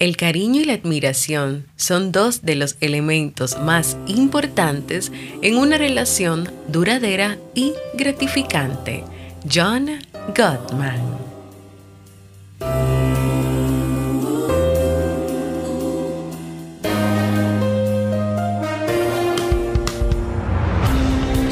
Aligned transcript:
El 0.00 0.16
cariño 0.16 0.62
y 0.62 0.64
la 0.64 0.72
admiración 0.72 1.66
son 1.76 2.10
dos 2.10 2.40
de 2.40 2.54
los 2.54 2.78
elementos 2.80 3.60
más 3.60 3.98
importantes 4.06 5.12
en 5.42 5.58
una 5.58 5.76
relación 5.76 6.50
duradera 6.68 7.36
y 7.54 7.74
gratificante. 7.92 9.04
John 9.52 9.90
Gottman. 10.34 11.02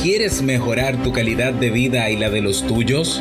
¿Quieres 0.02 0.40
mejorar 0.40 1.02
tu 1.02 1.12
calidad 1.12 1.52
de 1.52 1.68
vida 1.68 2.08
y 2.08 2.16
la 2.16 2.30
de 2.30 2.40
los 2.40 2.66
tuyos? 2.66 3.20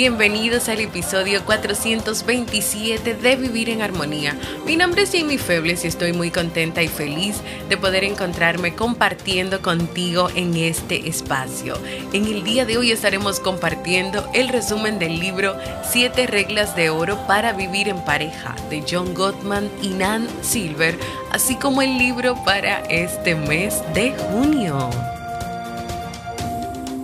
Bienvenidos 0.00 0.70
al 0.70 0.80
episodio 0.80 1.44
427 1.44 3.16
de 3.16 3.36
Vivir 3.36 3.68
en 3.68 3.82
Armonía. 3.82 4.34
Mi 4.64 4.74
nombre 4.74 5.02
es 5.02 5.12
Jamie 5.12 5.36
Febles 5.36 5.84
y 5.84 5.88
estoy 5.88 6.14
muy 6.14 6.30
contenta 6.30 6.82
y 6.82 6.88
feliz 6.88 7.42
de 7.68 7.76
poder 7.76 8.04
encontrarme 8.04 8.74
compartiendo 8.74 9.60
contigo 9.60 10.30
en 10.34 10.56
este 10.56 11.06
espacio. 11.06 11.74
En 12.14 12.24
el 12.24 12.44
día 12.44 12.64
de 12.64 12.78
hoy 12.78 12.92
estaremos 12.92 13.40
compartiendo 13.40 14.26
el 14.32 14.48
resumen 14.48 14.98
del 14.98 15.20
libro 15.20 15.54
Siete 15.86 16.26
reglas 16.26 16.74
de 16.74 16.88
oro 16.88 17.18
para 17.26 17.52
vivir 17.52 17.90
en 17.90 18.02
pareja 18.02 18.56
de 18.70 18.82
John 18.90 19.12
Gottman 19.12 19.68
y 19.82 19.88
Nan 19.88 20.26
Silver, 20.40 20.96
así 21.30 21.56
como 21.56 21.82
el 21.82 21.98
libro 21.98 22.42
para 22.46 22.78
este 22.84 23.34
mes 23.34 23.82
de 23.92 24.12
junio. 24.12 24.88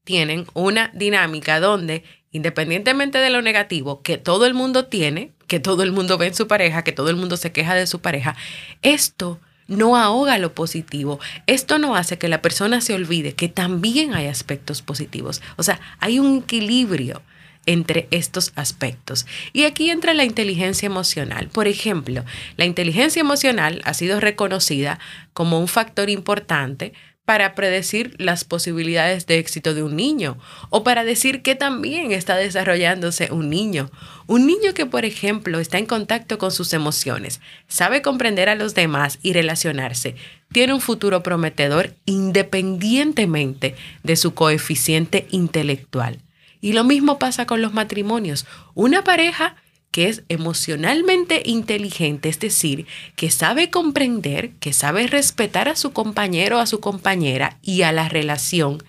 tienen 0.04 0.46
una 0.54 0.92
dinámica 0.94 1.60
donde, 1.60 2.04
independientemente 2.32 3.18
de 3.18 3.30
lo 3.30 3.42
negativo 3.42 4.02
que 4.02 4.18
todo 4.18 4.46
el 4.46 4.54
mundo 4.54 4.86
tiene, 4.86 5.32
que 5.48 5.60
todo 5.60 5.84
el 5.84 5.92
mundo 5.92 6.18
ve 6.18 6.28
en 6.28 6.36
su 6.36 6.48
pareja, 6.48 6.84
que 6.84 6.92
todo 6.92 7.10
el 7.10 7.16
mundo 7.16 7.38
se 7.38 7.52
queja 7.52 7.76
de 7.76 7.88
su 7.88 8.02
pareja, 8.02 8.36
esto 8.82 9.40
no 9.68 9.96
ahoga 9.96 10.38
lo 10.38 10.54
positivo. 10.54 11.20
Esto 11.48 11.80
no 11.80 11.96
hace 11.96 12.18
que 12.18 12.28
la 12.28 12.42
persona 12.42 12.82
se 12.82 12.94
olvide 12.94 13.34
que 13.34 13.48
también 13.48 14.14
hay 14.14 14.28
aspectos 14.28 14.82
positivos. 14.82 15.42
O 15.56 15.64
sea, 15.64 15.80
hay 16.00 16.20
un 16.20 16.40
equilibrio 16.40 17.22
entre 17.66 18.08
estos 18.12 18.52
aspectos. 18.56 19.26
Y 19.54 19.64
aquí 19.64 19.90
entra 19.90 20.14
la 20.14 20.26
inteligencia 20.26 20.86
emocional. 20.86 21.50
Por 21.50 21.68
ejemplo, 21.68 22.26
la 22.58 22.66
inteligencia 22.66 23.20
emocional 23.20 23.82
ha 23.86 23.94
sido 23.94 24.20
reconocida 24.20 25.00
como 25.34 25.60
un 25.60 25.68
factor 25.68 26.10
importante 26.10 26.94
para 27.32 27.56
predecir 27.56 28.16
las 28.18 28.44
posibilidades 28.44 29.26
de 29.26 29.38
éxito 29.38 29.74
de 29.74 29.84
un 29.84 29.96
niño 29.96 30.38
o 30.70 30.84
para 30.84 31.04
decir 31.04 31.42
que 31.44 31.56
también 31.56 32.12
está 32.12 32.36
desarrollándose 32.36 33.32
un 33.32 33.50
niño. 33.50 33.90
Un 34.28 34.48
niño 34.48 34.74
que, 34.74 34.86
por 34.86 35.06
ejemplo, 35.06 35.60
está 35.60 35.78
en 35.78 35.86
contacto 35.86 36.38
con 36.38 36.52
sus 36.52 36.74
emociones, 36.74 37.40
sabe 37.68 38.02
comprender 38.02 38.50
a 38.50 38.56
los 38.56 38.74
demás 38.74 39.20
y 39.22 39.34
relacionarse, 39.34 40.16
tiene 40.52 40.74
un 40.74 40.82
futuro 40.82 41.24
prometedor 41.24 41.94
independientemente 42.06 43.76
de 44.04 44.16
su 44.16 44.34
coeficiente 44.34 45.28
intelectual. 45.32 46.20
Y 46.62 46.74
lo 46.74 46.84
mismo 46.84 47.20
pasa 47.20 47.46
con 47.46 47.62
los 47.62 47.74
matrimonios. 47.74 48.46
Una 48.76 49.04
pareja 49.04 49.56
que 49.92 50.08
es 50.08 50.24
emocionalmente 50.30 51.44
inteligente, 51.46 52.30
es 52.30 52.40
decir, 52.40 52.88
que 53.16 53.30
sabe 53.30 53.70
comprender, 53.70 54.52
que 54.60 54.72
sabe 54.72 55.08
respetar 55.08 55.68
a 55.68 55.76
su 55.76 55.92
compañero, 55.92 56.60
a 56.60 56.66
su 56.66 56.80
compañera 56.80 57.58
y 57.62 57.82
a 57.82 57.92
la 57.92 58.08
relación, 58.08 58.82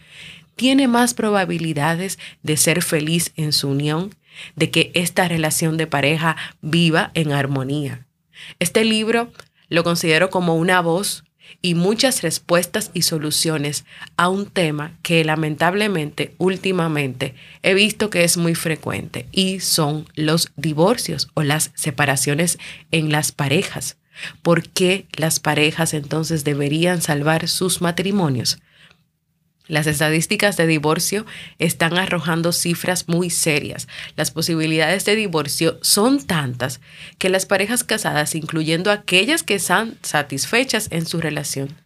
tiene 0.54 0.86
más 0.86 1.14
probabilidades 1.14 2.18
de 2.42 2.56
ser 2.56 2.82
feliz 2.82 3.32
en 3.36 3.52
su 3.52 3.68
unión, 3.68 4.14
de 4.54 4.70
que 4.70 4.92
esta 4.94 5.26
relación 5.26 5.76
de 5.76 5.86
pareja 5.86 6.36
viva 6.60 7.10
en 7.14 7.32
armonía. 7.32 8.06
Este 8.60 8.84
libro 8.84 9.32
lo 9.68 9.84
considero 9.84 10.30
como 10.30 10.56
una 10.56 10.80
voz 10.80 11.24
y 11.60 11.74
muchas 11.74 12.22
respuestas 12.22 12.90
y 12.94 13.02
soluciones 13.02 13.84
a 14.16 14.28
un 14.28 14.46
tema 14.46 14.96
que 15.02 15.24
lamentablemente 15.24 16.34
últimamente 16.38 17.34
he 17.62 17.74
visto 17.74 18.10
que 18.10 18.24
es 18.24 18.36
muy 18.36 18.54
frecuente 18.54 19.26
y 19.32 19.60
son 19.60 20.06
los 20.14 20.52
divorcios 20.56 21.28
o 21.34 21.42
las 21.42 21.70
separaciones 21.74 22.58
en 22.90 23.12
las 23.12 23.32
parejas. 23.32 23.96
¿Por 24.42 24.68
qué 24.68 25.06
las 25.12 25.40
parejas 25.40 25.94
entonces 25.94 26.44
deberían 26.44 27.02
salvar 27.02 27.48
sus 27.48 27.80
matrimonios? 27.80 28.58
Las 29.68 29.86
estadísticas 29.86 30.56
de 30.56 30.66
divorcio 30.66 31.24
están 31.58 31.96
arrojando 31.96 32.52
cifras 32.52 33.08
muy 33.08 33.30
serias. 33.30 33.86
Las 34.16 34.32
posibilidades 34.32 35.04
de 35.04 35.14
divorcio 35.14 35.78
son 35.82 36.24
tantas 36.24 36.80
que 37.18 37.28
las 37.28 37.46
parejas 37.46 37.84
casadas, 37.84 38.34
incluyendo 38.34 38.90
aquellas 38.90 39.42
que 39.42 39.54
están 39.54 39.98
satisfechas 40.02 40.88
en 40.90 41.06
su 41.06 41.20
relación, 41.20 41.76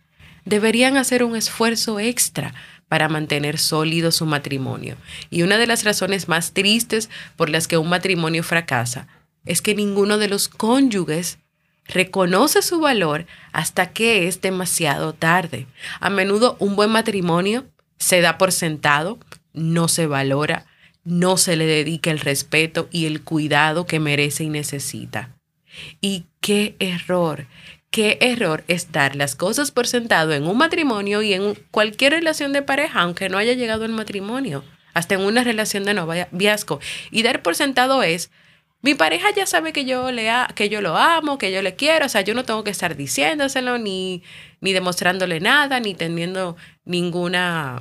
deberían 0.47 0.97
hacer 0.97 1.23
un 1.23 1.37
esfuerzo 1.37 2.01
extra 2.01 2.55
para 2.89 3.09
mantener 3.09 3.59
sólido 3.59 4.11
su 4.13 4.27
matrimonio. 4.27 4.97
Y 5.29 5.43
una 5.43 5.59
de 5.59 5.67
las 5.67 5.85
razones 5.85 6.29
más 6.29 6.53
tristes 6.53 7.11
por 7.37 7.51
las 7.51 7.69
que 7.69 7.77
un 7.77 7.89
matrimonio 7.89 8.43
fracasa 8.43 9.09
es 9.45 9.61
que 9.61 9.75
ninguno 9.75 10.19
de 10.19 10.29
los 10.29 10.49
cónyuges 10.49 11.39
reconoce 11.89 12.63
su 12.63 12.81
valor 12.81 13.27
hasta 13.53 13.93
que 13.93 14.27
es 14.29 14.41
demasiado 14.41 15.13
tarde. 15.13 15.67
A 16.01 16.11
menudo 16.11 16.57
un 16.59 16.77
buen 16.77 16.91
matrimonio 16.91 17.67
se 17.99 18.21
da 18.21 18.39
por 18.39 18.53
sentado, 18.53 19.19
no 19.53 19.89
se 19.89 20.07
valora, 20.07 20.67
no 21.05 21.37
se 21.37 21.57
le 21.57 21.67
dedica 21.67 22.11
el 22.11 22.19
respeto 22.19 22.89
y 22.91 23.07
el 23.07 23.23
cuidado 23.23 23.87
que 23.87 24.01
merece 24.01 24.45
y 24.45 24.49
necesita. 24.49 25.31
Y 26.01 26.27
qué 26.41 26.75
error, 26.79 27.47
qué 27.91 28.19
error 28.21 28.65
es 28.69 28.93
dar 28.93 29.17
las 29.17 29.37
cosas 29.37 29.71
por 29.71 29.87
sentado 29.87 30.33
en 30.33 30.47
un 30.47 30.59
matrimonio 30.59 31.23
y 31.23 31.33
en 31.35 31.55
cualquier 31.71 32.13
relación 32.13 32.53
de 32.53 32.63
pareja, 32.63 33.01
aunque 33.01 33.29
no 33.29 33.39
haya 33.39 33.53
llegado 33.53 33.85
al 33.85 33.93
matrimonio, 33.93 34.65
hasta 34.95 35.15
en 35.15 35.21
una 35.21 35.45
relación 35.45 35.85
de 35.85 35.95
noviazgo. 35.95 36.81
Y 37.11 37.23
dar 37.23 37.43
por 37.43 37.55
sentado 37.55 38.03
es, 38.03 38.31
mi 38.83 38.95
pareja 38.95 39.29
ya 39.35 39.47
sabe 39.47 39.73
que 39.73 39.85
yo, 39.85 40.13
le 40.13 40.31
que 40.55 40.69
yo 40.69 40.81
lo 40.81 40.97
amo, 40.97 41.39
que 41.39 41.53
yo 41.53 41.63
le 41.63 41.75
quiero, 41.75 42.07
o 42.07 42.09
sea, 42.09 42.21
yo 42.21 42.35
no 42.35 42.45
tengo 42.45 42.63
que 42.65 42.71
estar 42.71 42.97
diciéndoselo, 42.97 43.79
ni, 43.79 44.23
ni 44.61 44.73
demostrándole 44.73 45.41
nada, 45.41 45.81
ni 45.81 45.95
teniendo 45.95 46.57
ninguna 46.85 47.81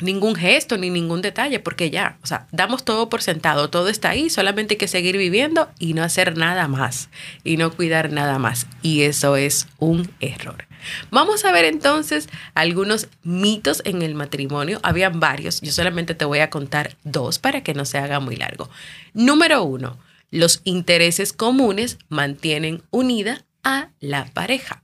ningún 0.00 0.34
gesto 0.34 0.76
ni 0.76 0.90
ningún 0.90 1.22
detalle, 1.22 1.58
porque 1.60 1.90
ya, 1.90 2.18
o 2.22 2.26
sea, 2.26 2.46
damos 2.52 2.84
todo 2.84 3.08
por 3.08 3.22
sentado, 3.22 3.70
todo 3.70 3.88
está 3.88 4.10
ahí, 4.10 4.28
solamente 4.28 4.74
hay 4.74 4.78
que 4.78 4.88
seguir 4.88 5.16
viviendo 5.16 5.70
y 5.78 5.94
no 5.94 6.02
hacer 6.02 6.36
nada 6.36 6.68
más 6.68 7.08
y 7.44 7.56
no 7.56 7.72
cuidar 7.72 8.12
nada 8.12 8.38
más. 8.38 8.66
Y 8.82 9.02
eso 9.02 9.36
es 9.36 9.68
un 9.78 10.10
error. 10.20 10.66
Vamos 11.10 11.44
a 11.44 11.52
ver 11.52 11.64
entonces 11.64 12.28
algunos 12.54 13.08
mitos 13.22 13.82
en 13.84 14.02
el 14.02 14.14
matrimonio. 14.14 14.80
Habían 14.82 15.18
varios, 15.18 15.60
yo 15.60 15.72
solamente 15.72 16.14
te 16.14 16.24
voy 16.24 16.40
a 16.40 16.50
contar 16.50 16.96
dos 17.02 17.38
para 17.38 17.62
que 17.62 17.74
no 17.74 17.84
se 17.84 17.98
haga 17.98 18.20
muy 18.20 18.36
largo. 18.36 18.68
Número 19.14 19.64
uno, 19.64 19.98
los 20.30 20.60
intereses 20.64 21.32
comunes 21.32 21.98
mantienen 22.08 22.82
unida 22.90 23.44
a 23.62 23.90
la 24.00 24.26
pareja. 24.26 24.82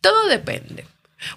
Todo 0.00 0.28
depende. 0.28 0.86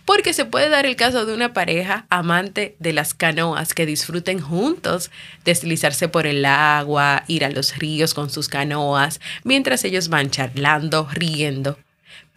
Porque 0.04 0.34
se 0.34 0.44
puede 0.44 0.68
dar 0.68 0.86
el 0.86 0.98
caso 0.98 1.26
de 1.26 1.34
una 1.34 1.54
pareja 1.54 2.06
amante 2.10 2.76
de 2.80 2.92
las 2.92 3.14
canoas 3.14 3.74
que 3.74 3.86
disfruten 3.86 4.42
juntos, 4.42 5.12
deslizarse 5.46 6.10
por 6.10 6.28
el 6.28 6.44
agua, 6.44 7.24
ir 7.28 7.46
a 7.46 7.50
los 7.50 7.78
ríos 7.78 8.14
con 8.14 8.30
sus 8.30 8.50
canoas, 8.50 9.22
mientras 9.46 9.86
ellos 9.86 10.10
van 10.10 10.30
charlando, 10.30 11.08
riendo 11.14 11.78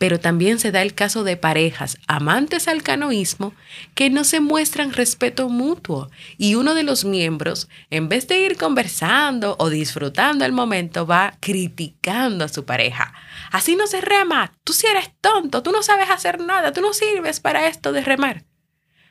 pero 0.00 0.18
también 0.18 0.58
se 0.58 0.72
da 0.72 0.80
el 0.80 0.94
caso 0.94 1.24
de 1.24 1.36
parejas 1.36 1.98
amantes 2.06 2.68
al 2.68 2.82
canoísmo 2.82 3.52
que 3.94 4.08
no 4.08 4.24
se 4.24 4.40
muestran 4.40 4.94
respeto 4.94 5.50
mutuo 5.50 6.10
y 6.38 6.54
uno 6.54 6.72
de 6.72 6.84
los 6.84 7.04
miembros, 7.04 7.68
en 7.90 8.08
vez 8.08 8.26
de 8.26 8.40
ir 8.40 8.56
conversando 8.56 9.56
o 9.58 9.68
disfrutando 9.68 10.46
el 10.46 10.52
momento, 10.52 11.06
va 11.06 11.34
criticando 11.40 12.46
a 12.46 12.48
su 12.48 12.64
pareja. 12.64 13.12
Así 13.52 13.76
no 13.76 13.86
se 13.86 14.00
rema, 14.00 14.54
tú 14.64 14.72
si 14.72 14.86
eres 14.86 15.10
tonto, 15.20 15.62
tú 15.62 15.70
no 15.70 15.82
sabes 15.82 16.08
hacer 16.08 16.40
nada, 16.40 16.72
tú 16.72 16.80
no 16.80 16.94
sirves 16.94 17.38
para 17.38 17.68
esto 17.68 17.92
de 17.92 18.00
remar. 18.00 18.46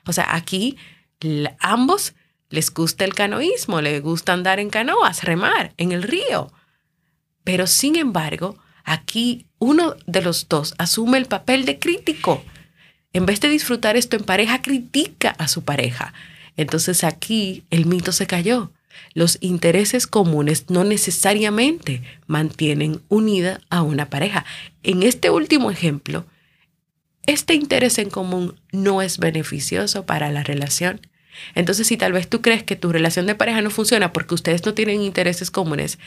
O 0.08 0.12
sea, 0.12 0.34
aquí 0.34 0.76
ambos 1.60 2.16
les 2.50 2.74
gusta 2.74 3.06
el 3.06 3.14
canoísmo, 3.14 3.80
les 3.82 4.02
gusta 4.02 4.34
andar 4.34 4.60
en 4.60 4.72
canoas, 4.72 5.24
remar 5.24 5.72
en 5.78 5.92
el 5.92 6.02
río. 6.02 6.52
Pero 7.44 7.68
sin 7.68 7.96
embargo, 7.96 8.58
Aquí 8.90 9.46
uno 9.60 9.96
de 10.08 10.22
los 10.22 10.48
dos 10.50 10.74
asume 10.78 11.18
el 11.18 11.26
papel 11.26 11.66
de 11.66 11.80
crítico. 11.80 12.44
En 13.14 13.26
vez 13.26 13.42
de 13.42 13.50
disfrutar 13.50 13.98
esto 13.98 14.16
en 14.16 14.24
pareja, 14.24 14.62
critica 14.62 15.32
a 15.38 15.48
su 15.48 15.64
pareja. 15.64 16.14
Entonces 16.58 17.04
aquí 17.04 17.64
el 17.70 17.86
mito 17.86 18.12
se 18.12 18.28
cayó. 18.28 18.72
Los 19.14 19.38
intereses 19.42 20.08
comunes 20.08 20.70
no 20.70 20.84
necesariamente 20.84 22.02
mantienen 22.28 23.02
unida 23.08 23.62
a 23.70 23.82
una 23.82 24.10
pareja. 24.10 24.46
En 24.84 25.04
este 25.04 25.30
último 25.30 25.72
ejemplo, 25.72 26.26
este 27.26 27.54
interés 27.54 27.98
en 28.00 28.10
común 28.10 28.60
no 28.72 29.02
es 29.02 29.18
beneficioso 29.18 30.06
para 30.06 30.32
la 30.32 30.44
relación. 30.44 31.02
Entonces, 31.56 31.88
si 31.88 31.98
tal 31.98 32.12
vez 32.12 32.28
tú 32.28 32.42
crees 32.42 32.64
que 32.64 32.76
tu 32.76 32.92
relación 32.92 33.26
de 33.26 33.36
pareja 33.36 33.62
no 33.62 33.70
funciona 33.70 34.12
porque 34.12 34.36
ustedes 34.36 34.66
no 34.66 34.74
tienen 34.74 35.02
intereses 35.02 35.52
comunes, 35.52 36.00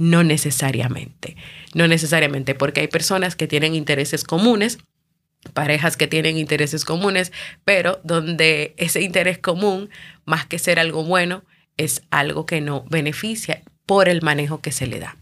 no 0.00 0.24
necesariamente, 0.24 1.36
no 1.74 1.86
necesariamente, 1.86 2.54
porque 2.54 2.80
hay 2.80 2.88
personas 2.88 3.36
que 3.36 3.46
tienen 3.46 3.74
intereses 3.74 4.24
comunes, 4.24 4.78
parejas 5.52 5.98
que 5.98 6.06
tienen 6.06 6.38
intereses 6.38 6.86
comunes, 6.86 7.32
pero 7.66 8.00
donde 8.02 8.74
ese 8.78 9.02
interés 9.02 9.36
común, 9.36 9.90
más 10.24 10.46
que 10.46 10.58
ser 10.58 10.78
algo 10.78 11.04
bueno, 11.04 11.44
es 11.76 12.02
algo 12.08 12.46
que 12.46 12.62
no 12.62 12.86
beneficia 12.88 13.60
por 13.84 14.08
el 14.08 14.22
manejo 14.22 14.62
que 14.62 14.72
se 14.72 14.86
le 14.86 15.00
da. 15.00 15.18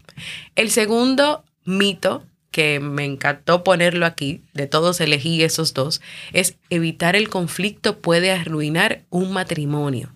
El 0.55 0.71
segundo 0.71 1.43
mito 1.65 2.23
que 2.49 2.79
me 2.79 3.03
encantó 3.03 3.65
ponerlo 3.65 4.05
aquí, 4.05 4.43
de 4.53 4.65
todos 4.65 5.01
elegí 5.01 5.43
esos 5.43 5.73
dos, 5.73 5.99
es 6.31 6.55
evitar 6.69 7.17
el 7.17 7.27
conflicto 7.27 7.99
puede 7.99 8.31
arruinar 8.31 9.03
un 9.09 9.33
matrimonio 9.33 10.13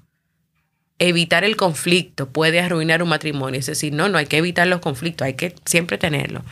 evitar 1.07 1.43
el 1.43 1.55
conflicto 1.55 2.29
puede 2.29 2.61
arruinar 2.61 3.03
un 3.03 3.09
matrimonio. 3.09 3.59
Es 3.59 3.65
decir, 3.65 3.93
no, 3.93 4.09
no 4.09 4.17
hay 4.17 4.25
que 4.25 4.37
evitar 4.37 4.67
los 4.67 4.79
conflictos, 4.79 5.25
hay 5.25 5.33
que 5.33 5.55
siempre 5.65 5.97
tenerlo. 5.97 6.43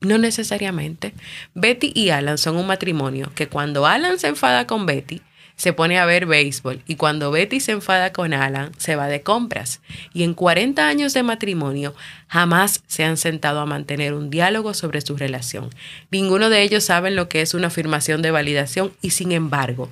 No 0.00 0.18
necesariamente. 0.18 1.14
Betty 1.54 1.92
y 1.94 2.10
Alan 2.10 2.38
son 2.38 2.56
un 2.56 2.66
matrimonio 2.66 3.32
que 3.34 3.48
cuando 3.48 3.86
Alan 3.86 4.18
se 4.18 4.28
enfada 4.28 4.66
con 4.66 4.84
Betty, 4.84 5.22
se 5.56 5.72
pone 5.72 5.98
a 5.98 6.04
ver 6.04 6.26
béisbol 6.26 6.82
y 6.86 6.96
cuando 6.96 7.30
Betty 7.30 7.60
se 7.60 7.72
enfada 7.72 8.12
con 8.12 8.34
Alan, 8.34 8.72
se 8.76 8.96
va 8.96 9.06
de 9.06 9.22
compras. 9.22 9.80
Y 10.12 10.24
en 10.24 10.34
40 10.34 10.86
años 10.86 11.14
de 11.14 11.22
matrimonio 11.22 11.94
jamás 12.26 12.82
se 12.86 13.04
han 13.04 13.16
sentado 13.16 13.60
a 13.60 13.66
mantener 13.66 14.14
un 14.14 14.30
diálogo 14.30 14.74
sobre 14.74 15.00
su 15.00 15.16
relación. 15.16 15.70
Ninguno 16.10 16.50
de 16.50 16.62
ellos 16.62 16.84
sabe 16.84 17.10
lo 17.10 17.28
que 17.28 17.40
es 17.40 17.54
una 17.54 17.68
afirmación 17.68 18.20
de 18.20 18.32
validación 18.32 18.92
y 19.00 19.10
sin 19.10 19.32
embargo, 19.32 19.90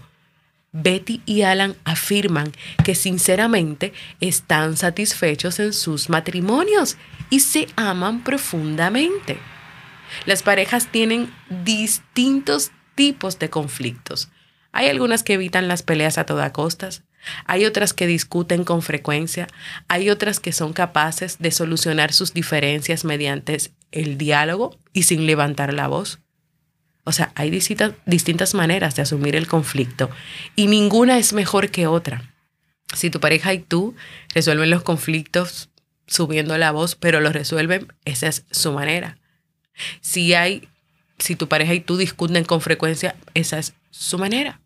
Betty 0.73 1.21
y 1.27 1.43
Alan 1.43 1.77
afirman 1.85 2.53
que 2.85 2.95
sinceramente 2.95 3.93
están 4.21 4.77
satisfechos 4.77 5.61
en 5.61 5.73
sus 5.73 6.09
matrimonios 6.09 6.97
y 7.31 7.41
se 7.41 7.69
aman 7.77 8.25
profundamente. 8.25 9.39
Las 10.25 10.43
parejas 10.43 10.89
tienen 10.89 11.33
distintos 11.65 12.73
tipos 12.95 13.39
de 13.39 13.51
conflictos. 13.51 14.31
Hay 14.73 14.89
algunas 14.89 15.23
que 15.23 15.35
evitan 15.35 15.69
las 15.69 15.83
peleas 15.83 16.17
a 16.17 16.25
toda 16.25 16.53
costa, 16.53 16.89
hay 17.45 17.67
otras 17.67 17.93
que 17.93 18.07
discuten 18.07 18.65
con 18.65 18.83
frecuencia, 18.83 19.47
hay 19.89 20.11
otras 20.11 20.41
que 20.41 20.53
son 20.53 20.73
capaces 20.73 21.39
de 21.39 21.51
solucionar 21.51 22.13
sus 22.13 22.33
diferencias 22.33 23.05
mediante 23.05 23.59
el 23.93 24.19
diálogo 24.19 24.79
y 24.93 25.05
sin 25.05 25.27
levantar 25.27 25.73
la 25.73 25.89
voz. 25.89 26.22
O 27.05 27.13
sea, 27.13 27.33
hay 27.35 27.51
distintas, 27.51 28.55
maneras 28.55 28.95
de 28.95 29.03
asumir 29.03 29.35
el 29.35 29.49
conflicto 29.49 30.11
y 30.55 30.69
ninguna 30.69 31.19
es 31.19 31.33
mejor 31.33 31.71
que 31.71 31.87
otra. 31.87 32.33
Si 32.95 33.11
tu 33.11 33.19
pareja 33.19 33.53
y 33.55 33.59
tú 33.59 33.97
resuelven 34.35 34.71
los 34.71 34.83
conflictos 34.83 35.69
subiendo 36.07 36.57
la 36.59 36.71
voz, 36.71 36.95
pero 36.95 37.21
los 37.21 37.33
resuelven, 37.33 37.93
esa 38.05 38.29
es 38.29 38.45
su 38.51 38.73
manera. 38.73 39.19
Si 40.01 40.35
hay, 40.35 40.69
si 41.19 41.35
tu 41.35 41.49
pareja 41.49 41.75
y 41.75 41.81
tú 41.81 41.97
discuten 41.97 42.45
con 42.45 42.61
frecuencia, 42.61 43.17
esa 43.35 43.59
es 43.59 43.75
su 43.91 44.19
manera. 44.19 44.61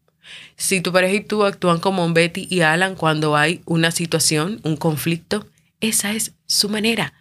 Si 0.57 0.81
tu 0.81 0.93
pareja 0.93 1.15
y 1.15 1.21
tú 1.21 1.45
actúan 1.45 1.79
como 1.79 2.13
Betty 2.13 2.49
y 2.51 2.61
Alan 2.61 2.97
cuando 2.97 3.37
hay 3.37 3.63
una 3.65 3.93
situación, 3.93 4.61
un 4.65 4.77
conflicto, 4.77 5.47
esa 5.81 6.13
es 6.13 6.33
su 6.47 6.69
manera. 6.69 7.15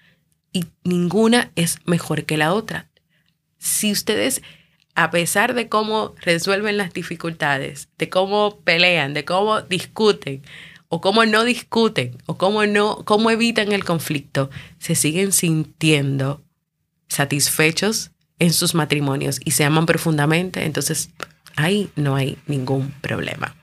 Y 0.52 0.66
ninguna 0.84 1.52
es 1.56 1.80
mejor 1.86 2.26
que 2.26 2.38
la 2.38 2.54
otra. 2.54 2.90
Si 3.60 3.92
ustedes 3.92 4.42
a 4.96 5.12
pesar 5.12 5.54
de 5.54 5.68
cómo 5.68 6.16
resuelven 6.22 6.78
las 6.78 6.94
dificultades, 6.94 7.90
de 7.98 8.10
cómo 8.10 8.60
pelean, 8.62 9.14
de 9.14 9.26
cómo 9.26 9.62
discuten 9.62 10.42
o 10.88 11.02
cómo 11.02 11.26
no 11.26 11.44
discuten 11.44 12.18
o 12.26 12.38
cómo 12.38 12.66
no 12.66 13.04
cómo 13.06 13.30
evitan 13.30 13.74
el 13.74 13.84
conflicto, 13.84 14.50
se 14.80 14.96
siguen 14.96 15.34
sintiendo 15.34 16.42
satisfechos 17.10 18.12
en 18.40 18.54
sus 18.54 18.74
matrimonios 18.74 19.40
y 19.44 19.52
se 19.52 19.66
aman 19.66 19.86
profundamente, 19.86 20.64
entonces 20.64 21.10
ahí 21.56 21.90
no 21.96 22.16
hay 22.16 22.38
ningún 22.48 22.92
problema. 23.02 23.56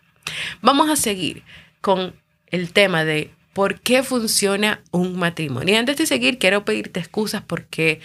Vamos 0.60 0.90
a 0.90 0.96
seguir 0.96 1.42
con 1.80 2.14
el 2.46 2.72
tema 2.72 3.04
de 3.04 3.30
por 3.52 3.80
qué 3.80 4.02
funciona 4.02 4.82
un 4.90 5.18
matrimonio. 5.18 5.74
Y 5.74 5.76
antes 5.76 5.98
de 5.98 6.06
seguir, 6.06 6.38
quiero 6.38 6.64
pedirte 6.64 7.00
excusas 7.00 7.42
porque 7.42 8.00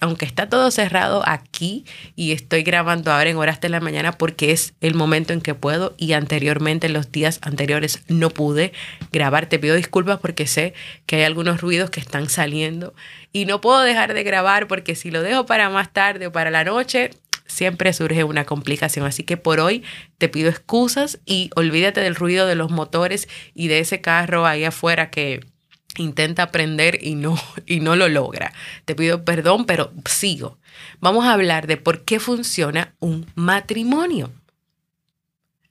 aunque 0.00 0.24
está 0.24 0.48
todo 0.48 0.70
cerrado 0.70 1.22
aquí 1.26 1.84
y 2.14 2.32
estoy 2.32 2.62
grabando 2.62 3.12
ahora 3.12 3.30
en 3.30 3.36
horas 3.36 3.60
de 3.60 3.68
la 3.68 3.80
mañana 3.80 4.12
porque 4.12 4.52
es 4.52 4.74
el 4.80 4.94
momento 4.94 5.32
en 5.32 5.40
que 5.40 5.54
puedo 5.54 5.94
y 5.96 6.12
anteriormente, 6.12 6.86
en 6.86 6.92
los 6.92 7.10
días 7.10 7.40
anteriores, 7.42 8.02
no 8.08 8.30
pude 8.30 8.72
grabar. 9.12 9.46
Te 9.46 9.58
pido 9.58 9.74
disculpas 9.74 10.18
porque 10.20 10.46
sé 10.46 10.74
que 11.06 11.16
hay 11.16 11.22
algunos 11.24 11.60
ruidos 11.60 11.90
que 11.90 12.00
están 12.00 12.28
saliendo 12.28 12.94
y 13.32 13.46
no 13.46 13.60
puedo 13.60 13.80
dejar 13.80 14.14
de 14.14 14.22
grabar 14.22 14.68
porque 14.68 14.94
si 14.94 15.10
lo 15.10 15.22
dejo 15.22 15.46
para 15.46 15.68
más 15.70 15.92
tarde 15.92 16.28
o 16.28 16.32
para 16.32 16.50
la 16.50 16.64
noche, 16.64 17.10
siempre 17.46 17.92
surge 17.92 18.22
una 18.22 18.44
complicación. 18.44 19.06
Así 19.06 19.24
que 19.24 19.36
por 19.36 19.58
hoy 19.58 19.82
te 20.18 20.28
pido 20.28 20.48
excusas 20.48 21.18
y 21.26 21.50
olvídate 21.56 22.00
del 22.00 22.14
ruido 22.14 22.46
de 22.46 22.54
los 22.54 22.70
motores 22.70 23.28
y 23.54 23.68
de 23.68 23.80
ese 23.80 24.00
carro 24.00 24.46
ahí 24.46 24.64
afuera 24.64 25.10
que 25.10 25.40
intenta 25.96 26.44
aprender 26.44 26.98
y 27.02 27.14
no, 27.14 27.38
y 27.66 27.80
no 27.80 27.96
lo 27.96 28.08
logra. 28.08 28.52
Te 28.84 28.94
pido 28.94 29.24
perdón, 29.24 29.64
pero 29.64 29.92
sigo. 30.04 30.58
Vamos 31.00 31.24
a 31.24 31.32
hablar 31.32 31.66
de 31.66 31.76
por 31.76 32.04
qué 32.04 32.20
funciona 32.20 32.94
un 33.00 33.26
matrimonio. 33.34 34.32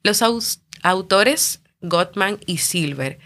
Los 0.02 0.22
autores 0.82 1.62
Gottman 1.80 2.38
y 2.46 2.58
Silver 2.58 3.18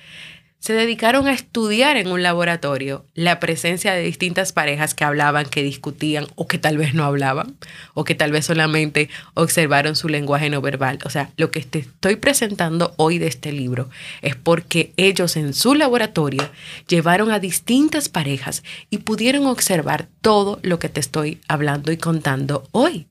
se 0.62 0.74
dedicaron 0.74 1.26
a 1.26 1.32
estudiar 1.32 1.96
en 1.96 2.06
un 2.06 2.22
laboratorio 2.22 3.04
la 3.14 3.40
presencia 3.40 3.94
de 3.94 4.02
distintas 4.02 4.52
parejas 4.52 4.94
que 4.94 5.02
hablaban, 5.02 5.46
que 5.46 5.64
discutían 5.64 6.28
o 6.36 6.46
que 6.46 6.56
tal 6.56 6.78
vez 6.78 6.94
no 6.94 7.02
hablaban 7.02 7.56
o 7.94 8.04
que 8.04 8.14
tal 8.14 8.30
vez 8.30 8.46
solamente 8.46 9.10
observaron 9.34 9.96
su 9.96 10.08
lenguaje 10.08 10.50
no 10.50 10.60
verbal. 10.60 11.00
O 11.04 11.10
sea, 11.10 11.30
lo 11.36 11.50
que 11.50 11.62
te 11.62 11.80
estoy 11.80 12.14
presentando 12.14 12.94
hoy 12.96 13.18
de 13.18 13.26
este 13.26 13.50
libro 13.50 13.90
es 14.22 14.36
porque 14.36 14.92
ellos 14.96 15.36
en 15.36 15.52
su 15.52 15.74
laboratorio 15.74 16.48
llevaron 16.86 17.32
a 17.32 17.40
distintas 17.40 18.08
parejas 18.08 18.62
y 18.88 18.98
pudieron 18.98 19.46
observar 19.46 20.06
todo 20.20 20.60
lo 20.62 20.78
que 20.78 20.88
te 20.88 21.00
estoy 21.00 21.40
hablando 21.48 21.90
y 21.90 21.96
contando 21.96 22.68
hoy. 22.70 23.08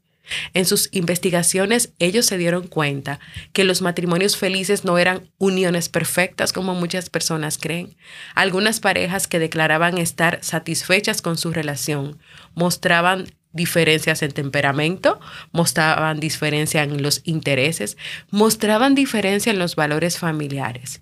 En 0.54 0.66
sus 0.66 0.90
investigaciones 0.92 1.94
ellos 2.00 2.26
se 2.26 2.38
dieron 2.38 2.68
cuenta 2.68 3.20
que 3.54 3.64
los 3.64 3.82
matrimonios 3.82 4.38
felices 4.38 4.84
no 4.84 4.98
eran 4.98 5.30
uniones 5.38 5.90
perfectas 5.90 6.54
como 6.54 6.76
muchas 6.76 7.10
personas 7.10 7.58
creen. 7.58 7.96
Algunas 8.36 8.80
parejas 8.80 9.28
que 9.28 9.40
declaraban 9.40 9.98
estar 9.98 10.40
satisfechas 10.44 11.22
con 11.22 11.38
su 11.38 11.52
relación 11.52 12.20
mostraban 12.54 13.28
diferencias 13.54 14.22
en 14.22 14.32
temperamento, 14.32 15.20
mostraban 15.52 16.20
diferencia 16.20 16.84
en 16.84 17.02
los 17.02 17.22
intereses, 17.26 17.98
mostraban 18.30 18.96
diferencia 18.96 19.52
en 19.52 19.60
los 19.60 19.76
valores 19.76 20.18
familiares. 20.18 21.02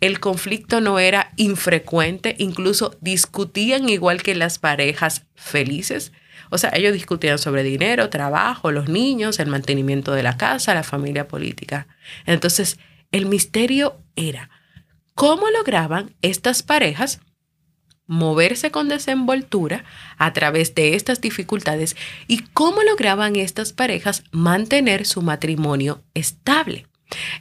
El 0.00 0.18
conflicto 0.18 0.80
no 0.80 0.98
era 0.98 1.32
infrecuente, 1.36 2.34
incluso 2.38 2.96
discutían 3.00 3.88
igual 3.88 4.22
que 4.22 4.34
las 4.34 4.58
parejas 4.58 5.26
felices, 5.34 6.12
o 6.50 6.58
sea, 6.58 6.70
ellos 6.74 6.92
discutían 6.92 7.38
sobre 7.38 7.62
dinero, 7.62 8.10
trabajo, 8.10 8.72
los 8.72 8.88
niños, 8.88 9.38
el 9.38 9.48
mantenimiento 9.48 10.12
de 10.12 10.22
la 10.22 10.36
casa, 10.36 10.74
la 10.74 10.82
familia 10.82 11.28
política. 11.28 11.86
Entonces, 12.26 12.78
el 13.12 13.26
misterio 13.26 14.00
era 14.16 14.50
cómo 15.14 15.48
lograban 15.50 16.14
estas 16.22 16.62
parejas 16.62 17.20
moverse 18.06 18.72
con 18.72 18.88
desenvoltura 18.88 19.84
a 20.18 20.32
través 20.32 20.74
de 20.74 20.96
estas 20.96 21.20
dificultades 21.20 21.96
y 22.26 22.38
cómo 22.52 22.82
lograban 22.82 23.36
estas 23.36 23.72
parejas 23.72 24.24
mantener 24.32 25.06
su 25.06 25.22
matrimonio 25.22 26.02
estable. 26.14 26.88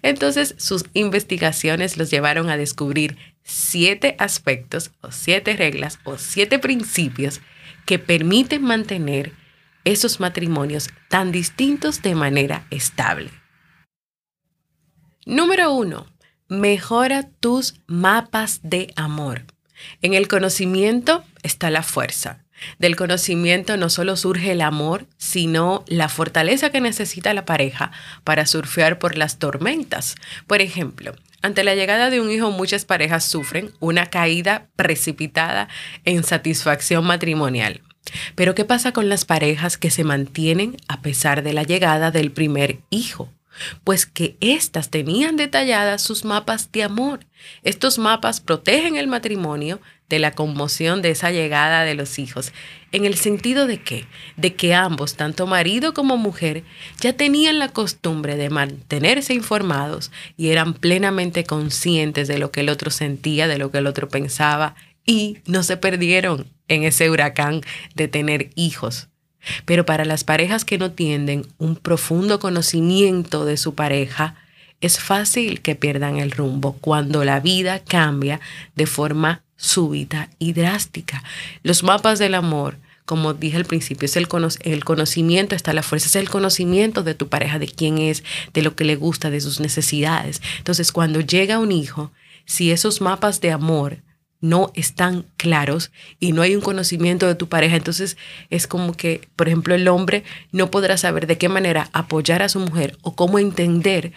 Entonces 0.03 0.55
sus 0.57 0.85
investigaciones 0.93 1.97
los 1.97 2.11
llevaron 2.11 2.49
a 2.49 2.57
descubrir 2.57 3.17
siete 3.43 4.15
aspectos 4.19 4.91
o 5.01 5.11
siete 5.11 5.55
reglas 5.55 5.99
o 6.03 6.19
siete 6.19 6.59
principios 6.59 7.41
que 7.89 7.97
permiten 7.97 8.61
mantener 8.61 9.31
esos 9.83 10.19
matrimonios 10.19 10.91
tan 11.07 11.31
distintos 11.31 12.03
de 12.03 12.13
manera 12.13 12.67
estable. 12.69 13.31
Número 15.25 15.73
uno, 15.73 16.05
mejora 16.47 17.31
tus 17.39 17.81
mapas 17.87 18.59
de 18.61 18.93
amor. 18.95 19.45
En 20.03 20.13
el 20.13 20.27
conocimiento 20.27 21.23
está 21.41 21.71
la 21.71 21.81
fuerza. 21.81 22.45
Del 22.77 22.95
conocimiento 22.95 23.75
no 23.75 23.89
solo 23.89 24.17
surge 24.17 24.51
el 24.51 24.61
amor, 24.61 25.07
sino 25.17 25.83
la 25.87 26.09
fortaleza 26.09 26.69
que 26.69 26.81
necesita 26.81 27.33
la 27.33 27.45
pareja 27.45 27.91
para 28.23 28.45
surfear 28.45 28.99
por 28.99 29.17
las 29.17 29.39
tormentas. 29.39 30.13
Por 30.45 30.61
ejemplo, 30.61 31.15
ante 31.41 31.63
la 31.63 31.75
llegada 31.75 32.09
de 32.09 32.19
un 32.19 32.29
hijo, 32.31 32.51
muchas 32.51 32.85
parejas 32.85 33.23
sufren 33.23 33.71
una 33.79 34.07
caída 34.07 34.67
precipitada 34.75 35.69
en 36.05 36.23
satisfacción 36.23 37.05
matrimonial. 37.05 37.81
Pero 38.35 38.55
¿qué 38.55 38.65
pasa 38.65 38.91
con 38.91 39.09
las 39.09 39.25
parejas 39.25 39.77
que 39.77 39.91
se 39.91 40.03
mantienen 40.03 40.77
a 40.87 41.01
pesar 41.01 41.43
de 41.43 41.53
la 41.53 41.63
llegada 41.63 42.11
del 42.11 42.31
primer 42.31 42.79
hijo? 42.89 43.29
Pues 43.83 44.05
que 44.05 44.37
éstas 44.39 44.89
tenían 44.89 45.35
detalladas 45.35 46.01
sus 46.01 46.25
mapas 46.25 46.71
de 46.71 46.83
amor. 46.83 47.25
Estos 47.63 47.97
mapas 47.97 48.41
protegen 48.41 48.95
el 48.95 49.07
matrimonio 49.07 49.79
de 50.09 50.19
la 50.19 50.31
conmoción 50.31 51.01
de 51.01 51.11
esa 51.11 51.31
llegada 51.31 51.83
de 51.83 51.93
los 51.93 52.17
hijos, 52.17 52.51
en 52.91 53.05
el 53.05 53.15
sentido 53.15 53.67
de 53.67 53.81
que, 53.81 54.07
de 54.37 54.55
que 54.55 54.73
ambos, 54.73 55.15
tanto 55.15 55.45
marido 55.45 55.93
como 55.93 56.17
mujer, 56.17 56.63
ya 56.99 57.13
tenían 57.13 57.59
la 57.59 57.69
costumbre 57.69 58.35
de 58.35 58.49
mantenerse 58.49 59.35
informados 59.35 60.11
y 60.35 60.49
eran 60.49 60.73
plenamente 60.73 61.43
conscientes 61.43 62.27
de 62.27 62.39
lo 62.39 62.51
que 62.51 62.61
el 62.61 62.69
otro 62.69 62.89
sentía, 62.89 63.47
de 63.47 63.59
lo 63.59 63.71
que 63.71 63.77
el 63.77 63.87
otro 63.87 64.09
pensaba, 64.09 64.75
y 65.05 65.37
no 65.45 65.63
se 65.63 65.77
perdieron 65.77 66.47
en 66.67 66.83
ese 66.83 67.09
huracán 67.09 67.61
de 67.93 68.07
tener 68.07 68.49
hijos. 68.55 69.08
Pero 69.65 69.85
para 69.85 70.05
las 70.05 70.23
parejas 70.23 70.65
que 70.65 70.77
no 70.77 70.91
tienden 70.91 71.45
un 71.57 71.75
profundo 71.75 72.39
conocimiento 72.39 73.45
de 73.45 73.57
su 73.57 73.75
pareja, 73.75 74.35
es 74.81 74.99
fácil 74.99 75.61
que 75.61 75.75
pierdan 75.75 76.17
el 76.17 76.31
rumbo 76.31 76.73
cuando 76.79 77.25
la 77.25 77.39
vida 77.39 77.79
cambia 77.79 78.39
de 78.75 78.85
forma 78.85 79.41
súbita 79.57 80.29
y 80.39 80.53
drástica. 80.53 81.23
Los 81.63 81.83
mapas 81.83 82.17
del 82.17 82.33
amor, 82.33 82.77
como 83.05 83.33
dije 83.33 83.57
al 83.57 83.65
principio, 83.65 84.05
es 84.05 84.15
el, 84.15 84.27
conocimiento, 84.27 85.55
está 85.55 85.73
la 85.73 85.83
fuerza, 85.83 86.07
es 86.07 86.15
el 86.15 86.29
conocimiento 86.29 87.03
de 87.03 87.15
tu 87.15 87.27
pareja, 87.27 87.59
de 87.59 87.67
quién 87.67 87.97
es, 87.97 88.23
de 88.53 88.61
lo 88.61 88.75
que 88.75 88.85
le 88.85 88.95
gusta, 88.95 89.29
de 89.29 89.41
sus 89.41 89.59
necesidades. 89.59 90.41
Entonces, 90.59 90.91
cuando 90.91 91.19
llega 91.19 91.59
un 91.59 91.71
hijo, 91.71 92.11
si 92.45 92.71
esos 92.71 93.01
mapas 93.01 93.41
de 93.41 93.51
amor 93.51 93.97
no 94.41 94.71
están 94.75 95.25
claros 95.37 95.91
y 96.19 96.31
no 96.31 96.41
hay 96.41 96.55
un 96.55 96.61
conocimiento 96.61 97.27
de 97.27 97.35
tu 97.35 97.47
pareja, 97.49 97.75
entonces 97.75 98.17
es 98.49 98.67
como 98.67 98.93
que, 98.93 99.27
por 99.35 99.47
ejemplo, 99.47 99.75
el 99.75 99.87
hombre 99.87 100.23
no 100.51 100.71
podrá 100.71 100.97
saber 100.97 101.27
de 101.27 101.37
qué 101.37 101.49
manera 101.49 101.89
apoyar 101.93 102.41
a 102.41 102.49
su 102.49 102.59
mujer 102.59 102.97
o 103.01 103.15
cómo 103.15 103.39
entender 103.39 104.13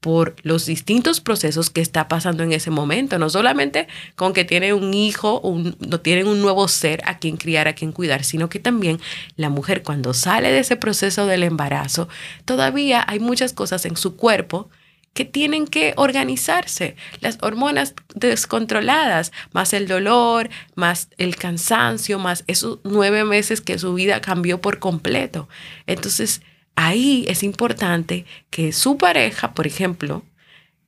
por 0.00 0.36
los 0.42 0.66
distintos 0.66 1.20
procesos 1.20 1.68
que 1.68 1.80
está 1.80 2.06
pasando 2.06 2.44
en 2.44 2.52
ese 2.52 2.70
momento, 2.70 3.18
no 3.18 3.28
solamente 3.28 3.88
con 4.14 4.32
que 4.34 4.44
tiene 4.44 4.72
un 4.72 4.94
hijo, 4.94 5.40
un, 5.40 5.76
no 5.80 6.00
tienen 6.00 6.28
un 6.28 6.40
nuevo 6.40 6.68
ser 6.68 7.02
a 7.06 7.18
quien 7.18 7.36
criar, 7.36 7.66
a 7.66 7.74
quien 7.74 7.90
cuidar, 7.90 8.22
sino 8.22 8.48
que 8.48 8.60
también 8.60 9.00
la 9.34 9.48
mujer 9.48 9.82
cuando 9.82 10.14
sale 10.14 10.52
de 10.52 10.60
ese 10.60 10.76
proceso 10.76 11.26
del 11.26 11.42
embarazo, 11.42 12.08
todavía 12.44 13.04
hay 13.06 13.18
muchas 13.18 13.52
cosas 13.52 13.84
en 13.84 13.96
su 13.96 14.14
cuerpo 14.14 14.70
que 15.16 15.24
tienen 15.24 15.66
que 15.66 15.94
organizarse. 15.96 16.94
Las 17.20 17.38
hormonas 17.40 17.94
descontroladas, 18.14 19.32
más 19.52 19.72
el 19.72 19.88
dolor, 19.88 20.48
más 20.76 21.08
el 21.16 21.34
cansancio, 21.34 22.20
más 22.20 22.44
esos 22.46 22.78
nueve 22.84 23.24
meses 23.24 23.60
que 23.60 23.78
su 23.80 23.94
vida 23.94 24.20
cambió 24.20 24.60
por 24.60 24.78
completo. 24.78 25.48
Entonces, 25.86 26.42
ahí 26.76 27.24
es 27.28 27.42
importante 27.42 28.26
que 28.50 28.72
su 28.72 28.98
pareja, 28.98 29.54
por 29.54 29.66
ejemplo, 29.66 30.22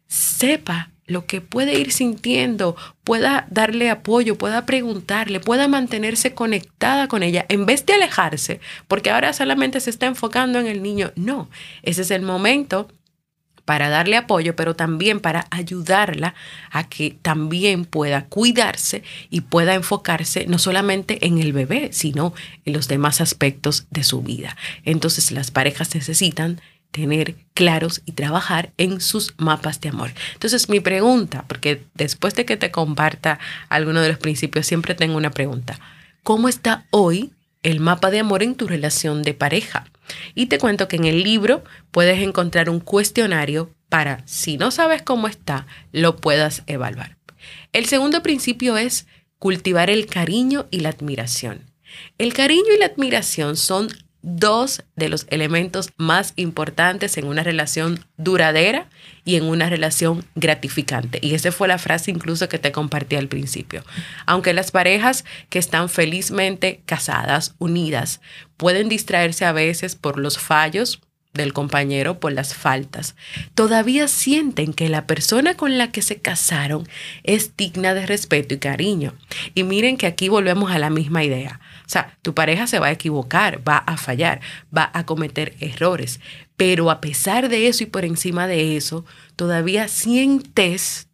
sepa 0.06 0.90
lo 1.06 1.25
que 1.25 1.40
puede 1.40 1.80
ir 1.80 1.90
sintiendo, 1.90 2.76
pueda 3.02 3.47
darle 3.50 3.88
apoyo, 3.88 4.37
pueda 4.37 4.66
preguntarle, 4.66 5.40
pueda 5.40 5.66
mantenerse 5.68 6.35
conectada 6.35 7.08
con 7.08 7.23
ella, 7.23 7.47
en 7.49 7.64
vez 7.64 7.87
de 7.87 7.94
alejarse, 7.94 8.61
porque 8.88 9.11
ahora 9.11 9.32
solamente 9.32 9.80
se 9.80 9.88
está 9.88 10.04
enfocando 10.04 10.58
en 10.61 10.66
el 10.66 10.82
niño. 10.82 11.12
No, 11.16 11.49
ese 11.82 12.02
es 12.02 12.11
el 12.11 12.20
momento 12.20 12.88
para 13.68 13.90
darle 13.90 14.16
apoyo, 14.16 14.56
pero 14.56 14.75
también 14.75 15.20
para 15.20 15.46
ayudarla 15.50 16.34
a 16.70 16.88
que 16.88 17.18
también 17.20 17.84
pueda 17.84 18.25
cuidarse 18.25 19.02
y 19.28 19.42
pueda 19.42 19.75
enfocarse 19.75 20.46
no 20.46 20.56
solamente 20.56 21.26
en 21.26 21.37
el 21.37 21.52
bebé, 21.52 21.90
sino 21.92 22.32
en 22.64 22.72
los 22.72 22.88
demás 22.88 23.20
aspectos 23.20 23.87
de 23.90 24.04
su 24.04 24.22
vida. 24.22 24.56
Entonces 24.84 25.32
las 25.32 25.50
parejas 25.50 25.94
necesitan 25.94 26.62
tener 26.92 27.34
claros 27.52 28.00
y 28.06 28.12
trabajar 28.12 28.72
en 28.78 29.02
sus 29.02 29.34
mapas 29.37 29.82
de 29.82 29.90
amor. 29.90 30.12
Entonces 30.32 30.70
mi 30.70 30.80
pregunta, 30.80 31.44
porque 31.46 31.84
después 31.92 32.34
de 32.37 32.46
que 32.46 32.56
te 32.56 32.70
comparta 32.70 33.38
alguno 33.68 34.00
de 34.00 34.08
los 34.08 34.18
principios, 34.18 34.66
siempre 34.66 34.94
tengo 34.94 35.14
una 35.18 35.30
pregunta. 35.30 35.78
¿Cómo 36.22 36.48
está 36.48 36.87
hoy 36.90 37.32
el 37.62 37.80
mapa 37.80 38.10
de 38.10 38.20
amor 38.20 38.42
en 38.42 38.54
tu 38.54 38.66
relación 38.66 39.22
de 39.22 39.34
pareja? 39.34 39.86
Y 40.34 40.46
te 40.46 40.58
cuento 40.58 40.88
que 40.88 40.96
en 40.96 41.04
el 41.04 41.22
libro 41.22 41.64
puedes 41.90 42.20
encontrar 42.20 42.70
un 42.70 42.80
cuestionario 42.80 43.74
para, 43.88 44.22
si 44.26 44.56
no 44.56 44.70
sabes 44.70 45.02
cómo 45.02 45.28
está, 45.28 45.66
lo 45.92 46.16
puedas 46.16 46.62
evaluar. 46.66 47.16
El 47.72 47.86
segundo 47.86 48.22
principio 48.22 48.76
es 48.76 49.06
cultivar 49.38 49.90
el 49.90 50.06
cariño 50.06 50.66
y 50.70 50.80
la 50.80 50.90
admiración. 50.90 51.70
El 52.18 52.32
cariño 52.34 52.74
y 52.74 52.78
la 52.78 52.86
admiración 52.86 53.56
son 53.56 53.88
dos 54.37 54.82
de 54.94 55.08
los 55.08 55.26
elementos 55.30 55.90
más 55.97 56.35
importantes 56.37 57.16
en 57.16 57.26
una 57.26 57.42
relación 57.42 58.04
duradera 58.18 58.88
y 59.25 59.37
en 59.37 59.44
una 59.44 59.70
relación 59.70 60.25
gratificante. 60.35 61.18
Y 61.23 61.35
esa 61.35 61.50
fue 61.50 61.68
la 61.68 61.78
frase 61.78 62.11
incluso 62.11 62.49
que 62.49 62.58
te 62.58 62.73
compartí 62.73 63.16
al 63.16 63.28
principio. 63.28 63.82
Aunque 64.26 64.52
las 64.52 64.70
parejas 64.70 65.25
que 65.49 65.58
están 65.58 65.88
felizmente 65.88 66.82
casadas, 66.85 67.54
unidas, 67.58 68.20
pueden 68.56 68.88
distraerse 68.88 69.44
a 69.44 69.52
veces 69.52 69.97
por 69.97 70.18
los 70.18 70.38
fallos 70.38 71.00
del 71.35 71.52
compañero, 71.52 72.20
por 72.20 72.32
las 72.32 72.54
faltas, 72.54 73.14
todavía 73.54 74.08
sienten 74.08 74.73
que 74.75 74.88
la 74.88 75.06
persona 75.06 75.54
con 75.54 75.78
la 75.78 75.90
que 75.90 76.02
se 76.02 76.16
casaron 76.16 76.87
es 77.23 77.56
digna 77.56 77.94
de 77.94 78.06
respeto 78.06 78.54
y 78.54 78.58
cariño. 78.58 79.14
Y 79.54 79.62
miren 79.62 79.97
que 79.97 80.06
aquí 80.06 80.28
volvemos 80.28 80.70
a 80.70 80.78
la 80.78 80.90
misma 80.90 81.25
idea. 81.25 81.61
O 81.88 81.90
sea, 81.90 82.18
tu 82.21 82.35
pareja 82.35 82.66
se 82.66 82.78
va 82.78 82.88
a 82.88 82.92
equivocar, 82.92 83.66
va 83.66 83.78
a 83.78 83.97
fallar, 83.97 84.42
va 84.76 84.90
a 84.92 85.07
cometer 85.07 85.57
errores, 85.59 86.21
pero 86.59 86.90
a 86.90 87.00
pesar 87.00 87.49
de 87.49 87.66
eso 87.66 87.83
y 87.83 87.87
por 87.87 88.04
encima 88.04 88.47
de 88.47 88.76
eso, 88.76 89.07
todavía 89.37 89.88
sientes, 89.88 91.09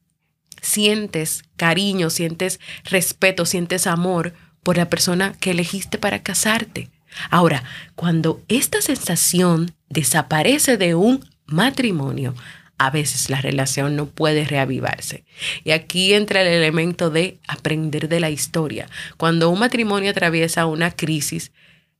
sientes 0.60 1.44
cariño, 1.54 2.10
sientes 2.10 2.58
respeto, 2.82 3.46
sientes 3.46 3.86
amor 3.86 4.34
por 4.64 4.76
la 4.76 4.90
persona 4.90 5.34
que 5.38 5.52
elegiste 5.52 5.96
para 5.96 6.24
casarte. 6.24 6.90
Ahora, 7.30 7.62
cuando 7.94 8.42
esta 8.48 8.82
sensación 8.82 9.76
desaparece 9.88 10.76
de 10.76 10.96
un 10.96 11.24
matrimonio, 11.46 12.34
a 12.78 12.90
veces 12.90 13.30
la 13.30 13.40
relación 13.40 13.96
no 13.96 14.06
puede 14.06 14.44
reavivarse. 14.44 15.24
Y 15.64 15.70
aquí 15.70 16.14
entra 16.14 16.42
el 16.42 16.48
elemento 16.48 17.10
de 17.10 17.38
aprender 17.46 18.08
de 18.08 18.20
la 18.20 18.30
historia. 18.30 18.88
Cuando 19.16 19.50
un 19.50 19.58
matrimonio 19.58 20.10
atraviesa 20.10 20.66
una 20.66 20.90
crisis, 20.90 21.52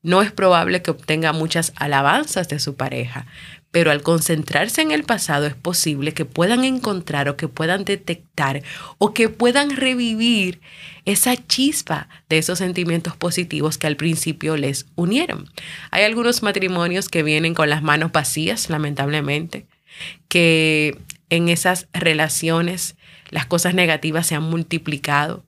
no 0.03 0.21
es 0.21 0.31
probable 0.31 0.81
que 0.81 0.91
obtenga 0.91 1.33
muchas 1.33 1.73
alabanzas 1.77 2.47
de 2.47 2.59
su 2.59 2.75
pareja, 2.75 3.25
pero 3.71 3.91
al 3.91 4.03
concentrarse 4.03 4.81
en 4.81 4.91
el 4.91 5.03
pasado 5.03 5.47
es 5.47 5.55
posible 5.55 6.13
que 6.13 6.23
puedan 6.23 6.63
encontrar 6.63 7.27
o 7.27 7.35
que 7.35 7.47
puedan 7.47 7.83
detectar 7.83 8.61
o 8.99 9.13
que 9.13 9.29
puedan 9.29 9.75
revivir 9.75 10.61
esa 11.05 11.35
chispa 11.35 12.07
de 12.29 12.37
esos 12.37 12.59
sentimientos 12.59 13.17
positivos 13.17 13.77
que 13.77 13.87
al 13.87 13.97
principio 13.97 14.55
les 14.55 14.85
unieron. 14.95 15.49
Hay 15.91 16.03
algunos 16.03 16.43
matrimonios 16.43 17.09
que 17.09 17.23
vienen 17.23 17.53
con 17.53 17.69
las 17.69 17.83
manos 17.83 18.11
vacías, 18.11 18.69
lamentablemente, 18.69 19.65
que 20.27 20.97
en 21.29 21.49
esas 21.49 21.87
relaciones 21.93 22.95
las 23.29 23.45
cosas 23.45 23.73
negativas 23.73 24.27
se 24.27 24.35
han 24.35 24.43
multiplicado, 24.43 25.43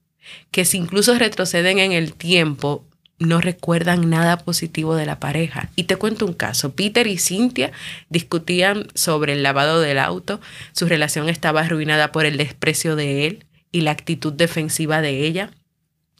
que 0.51 0.65
si 0.65 0.77
incluso 0.77 1.17
retroceden 1.17 1.79
en 1.79 1.91
el 1.91 2.13
tiempo, 2.13 2.83
no 3.19 3.41
recuerdan 3.41 4.09
nada 4.09 4.37
positivo 4.37 4.95
de 4.95 5.05
la 5.05 5.19
pareja. 5.19 5.69
Y 5.75 5.83
te 5.83 5.95
cuento 5.95 6.25
un 6.25 6.33
caso. 6.33 6.73
Peter 6.75 7.07
y 7.07 7.17
Cynthia 7.17 7.71
discutían 8.09 8.87
sobre 8.93 9.33
el 9.33 9.43
lavado 9.43 9.81
del 9.81 9.99
auto. 9.99 10.39
Su 10.73 10.87
relación 10.87 11.29
estaba 11.29 11.61
arruinada 11.61 12.11
por 12.11 12.25
el 12.25 12.37
desprecio 12.37 12.95
de 12.95 13.25
él 13.25 13.45
y 13.71 13.81
la 13.81 13.91
actitud 13.91 14.33
defensiva 14.33 15.01
de 15.01 15.25
ella. 15.25 15.51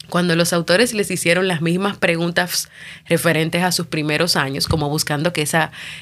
Cuando 0.08 0.36
los 0.36 0.52
autores 0.52 0.94
les 0.94 1.10
hicieron 1.10 1.48
las 1.48 1.60
mismas 1.60 1.96
preguntas 1.96 2.68
referentes 3.06 3.62
a 3.62 3.72
sus 3.72 3.86
primeros 3.86 4.36
años, 4.36 4.66
como 4.66 4.88
buscando 4.88 5.32
que 5.32 5.46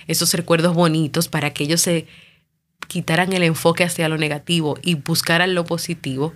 esos 0.07 0.35
recuerdos 0.35 0.75
bonitos 0.75 1.29
para 1.29 1.53
que 1.53 1.65
ellos 1.65 1.81
se 1.81 2.07
quitaran 2.89 3.33
el 3.33 3.43
enfoque 3.43 3.85
hacia 3.85 4.09
lo 4.09 4.17
negativo 4.17 4.79
y 4.83 4.95
buscaran 4.95 5.55
lo 5.55 5.65
positivo, 5.65 6.35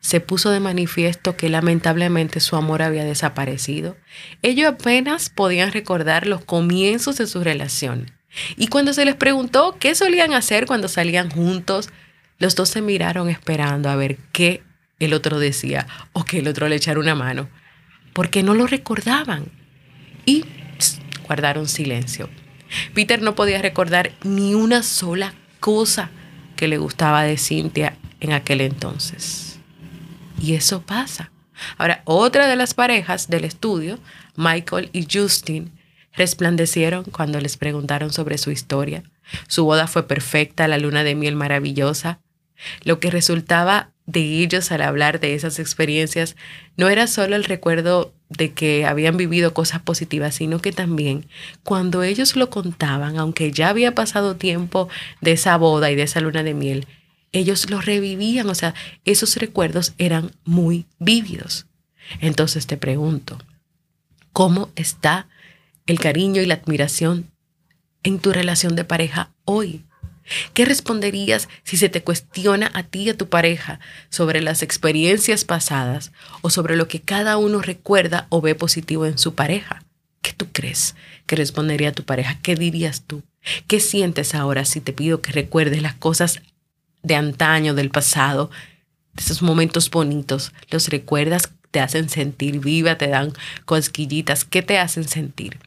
se 0.00 0.20
puso 0.20 0.50
de 0.50 0.60
manifiesto 0.60 1.36
que 1.36 1.48
lamentablemente 1.48 2.40
su 2.40 2.56
amor 2.56 2.82
había 2.82 3.04
desaparecido. 3.04 3.96
Ellos 4.42 4.66
apenas 4.66 5.30
podían 5.30 5.72
recordar 5.72 6.26
los 6.26 6.44
comienzos 6.44 7.18
de 7.18 7.26
su 7.26 7.44
relación. 7.44 8.10
Y 8.56 8.68
cuando 8.68 8.92
se 8.92 9.04
les 9.04 9.14
preguntó 9.14 9.76
qué 9.78 9.94
solían 9.94 10.32
hacer 10.32 10.66
cuando 10.66 10.88
salían 10.88 11.30
juntos, 11.30 11.90
los 12.38 12.56
dos 12.56 12.70
se 12.70 12.82
miraron 12.82 13.28
esperando 13.28 13.88
a 13.88 13.96
ver 13.96 14.18
qué 14.32 14.62
el 14.98 15.14
otro 15.14 15.38
decía 15.38 15.86
o 16.12 16.24
que 16.24 16.38
el 16.38 16.48
otro 16.48 16.68
le 16.68 16.76
echara 16.76 17.00
una 17.00 17.14
mano, 17.14 17.48
porque 18.12 18.42
no 18.42 18.54
lo 18.54 18.66
recordaban 18.66 19.46
y 20.24 20.44
guardaron 21.26 21.68
silencio. 21.68 22.28
Peter 22.94 23.22
no 23.22 23.34
podía 23.34 23.60
recordar 23.62 24.12
ni 24.22 24.54
una 24.54 24.82
sola 24.82 25.34
cosa 25.60 26.10
que 26.56 26.68
le 26.68 26.78
gustaba 26.78 27.24
de 27.24 27.38
Cynthia 27.38 27.96
en 28.20 28.32
aquel 28.32 28.60
entonces. 28.60 29.58
Y 30.40 30.54
eso 30.54 30.82
pasa. 30.82 31.30
Ahora, 31.78 32.02
otra 32.04 32.46
de 32.48 32.56
las 32.56 32.74
parejas 32.74 33.28
del 33.28 33.44
estudio, 33.44 33.98
Michael 34.36 34.90
y 34.92 35.06
Justin, 35.10 35.72
resplandecieron 36.12 37.04
cuando 37.04 37.40
les 37.40 37.56
preguntaron 37.56 38.12
sobre 38.12 38.38
su 38.38 38.50
historia. 38.50 39.02
Su 39.48 39.64
boda 39.64 39.86
fue 39.86 40.06
perfecta, 40.06 40.68
la 40.68 40.78
luna 40.78 41.04
de 41.04 41.14
miel 41.14 41.36
maravillosa. 41.36 42.20
Lo 42.82 43.00
que 43.00 43.10
resultaba 43.10 43.93
de 44.06 44.42
ellos 44.42 44.70
al 44.70 44.82
hablar 44.82 45.18
de 45.20 45.34
esas 45.34 45.58
experiencias 45.58 46.36
no 46.76 46.88
era 46.88 47.06
solo 47.06 47.36
el 47.36 47.44
recuerdo 47.44 48.12
de 48.28 48.52
que 48.52 48.84
habían 48.84 49.16
vivido 49.16 49.54
cosas 49.54 49.80
positivas, 49.80 50.34
sino 50.34 50.60
que 50.60 50.72
también 50.72 51.26
cuando 51.62 52.02
ellos 52.02 52.36
lo 52.36 52.50
contaban, 52.50 53.18
aunque 53.18 53.52
ya 53.52 53.68
había 53.68 53.94
pasado 53.94 54.36
tiempo 54.36 54.88
de 55.20 55.32
esa 55.32 55.56
boda 55.56 55.90
y 55.90 55.94
de 55.94 56.02
esa 56.02 56.20
luna 56.20 56.42
de 56.42 56.54
miel, 56.54 56.86
ellos 57.32 57.70
lo 57.70 57.80
revivían, 57.80 58.48
o 58.48 58.54
sea, 58.54 58.74
esos 59.04 59.36
recuerdos 59.36 59.94
eran 59.98 60.32
muy 60.44 60.86
vívidos. 60.98 61.66
Entonces 62.20 62.66
te 62.66 62.76
pregunto, 62.76 63.38
¿cómo 64.32 64.70
está 64.76 65.28
el 65.86 65.98
cariño 65.98 66.42
y 66.42 66.46
la 66.46 66.54
admiración 66.54 67.30
en 68.02 68.18
tu 68.18 68.32
relación 68.32 68.76
de 68.76 68.84
pareja 68.84 69.30
hoy? 69.44 69.84
¿Qué 70.52 70.64
responderías 70.64 71.48
si 71.64 71.76
se 71.76 71.88
te 71.88 72.02
cuestiona 72.02 72.70
a 72.74 72.82
ti 72.82 73.02
y 73.02 73.10
a 73.10 73.16
tu 73.16 73.28
pareja 73.28 73.80
sobre 74.08 74.40
las 74.40 74.62
experiencias 74.62 75.44
pasadas 75.44 76.12
o 76.42 76.50
sobre 76.50 76.76
lo 76.76 76.88
que 76.88 77.00
cada 77.00 77.36
uno 77.36 77.60
recuerda 77.60 78.26
o 78.30 78.40
ve 78.40 78.54
positivo 78.54 79.06
en 79.06 79.18
su 79.18 79.34
pareja? 79.34 79.84
¿Qué 80.22 80.32
tú 80.32 80.46
crees 80.52 80.94
que 81.26 81.36
respondería 81.36 81.92
tu 81.92 82.04
pareja? 82.04 82.38
¿Qué 82.42 82.54
dirías 82.54 83.02
tú? 83.06 83.22
¿Qué 83.66 83.80
sientes 83.80 84.34
ahora 84.34 84.64
si 84.64 84.80
te 84.80 84.92
pido 84.92 85.20
que 85.20 85.32
recuerdes 85.32 85.82
las 85.82 85.94
cosas 85.94 86.40
de 87.02 87.14
antaño, 87.14 87.74
del 87.74 87.90
pasado, 87.90 88.50
de 89.12 89.22
esos 89.22 89.42
momentos 89.42 89.90
bonitos? 89.90 90.52
¿Los 90.70 90.88
recuerdas? 90.88 91.50
¿Te 91.70 91.80
hacen 91.80 92.08
sentir 92.08 92.60
viva? 92.60 92.96
¿Te 92.96 93.08
dan 93.08 93.32
cosquillitas? 93.66 94.44
¿Qué 94.44 94.62
te 94.62 94.78
hacen 94.78 95.06
sentir? 95.06 95.58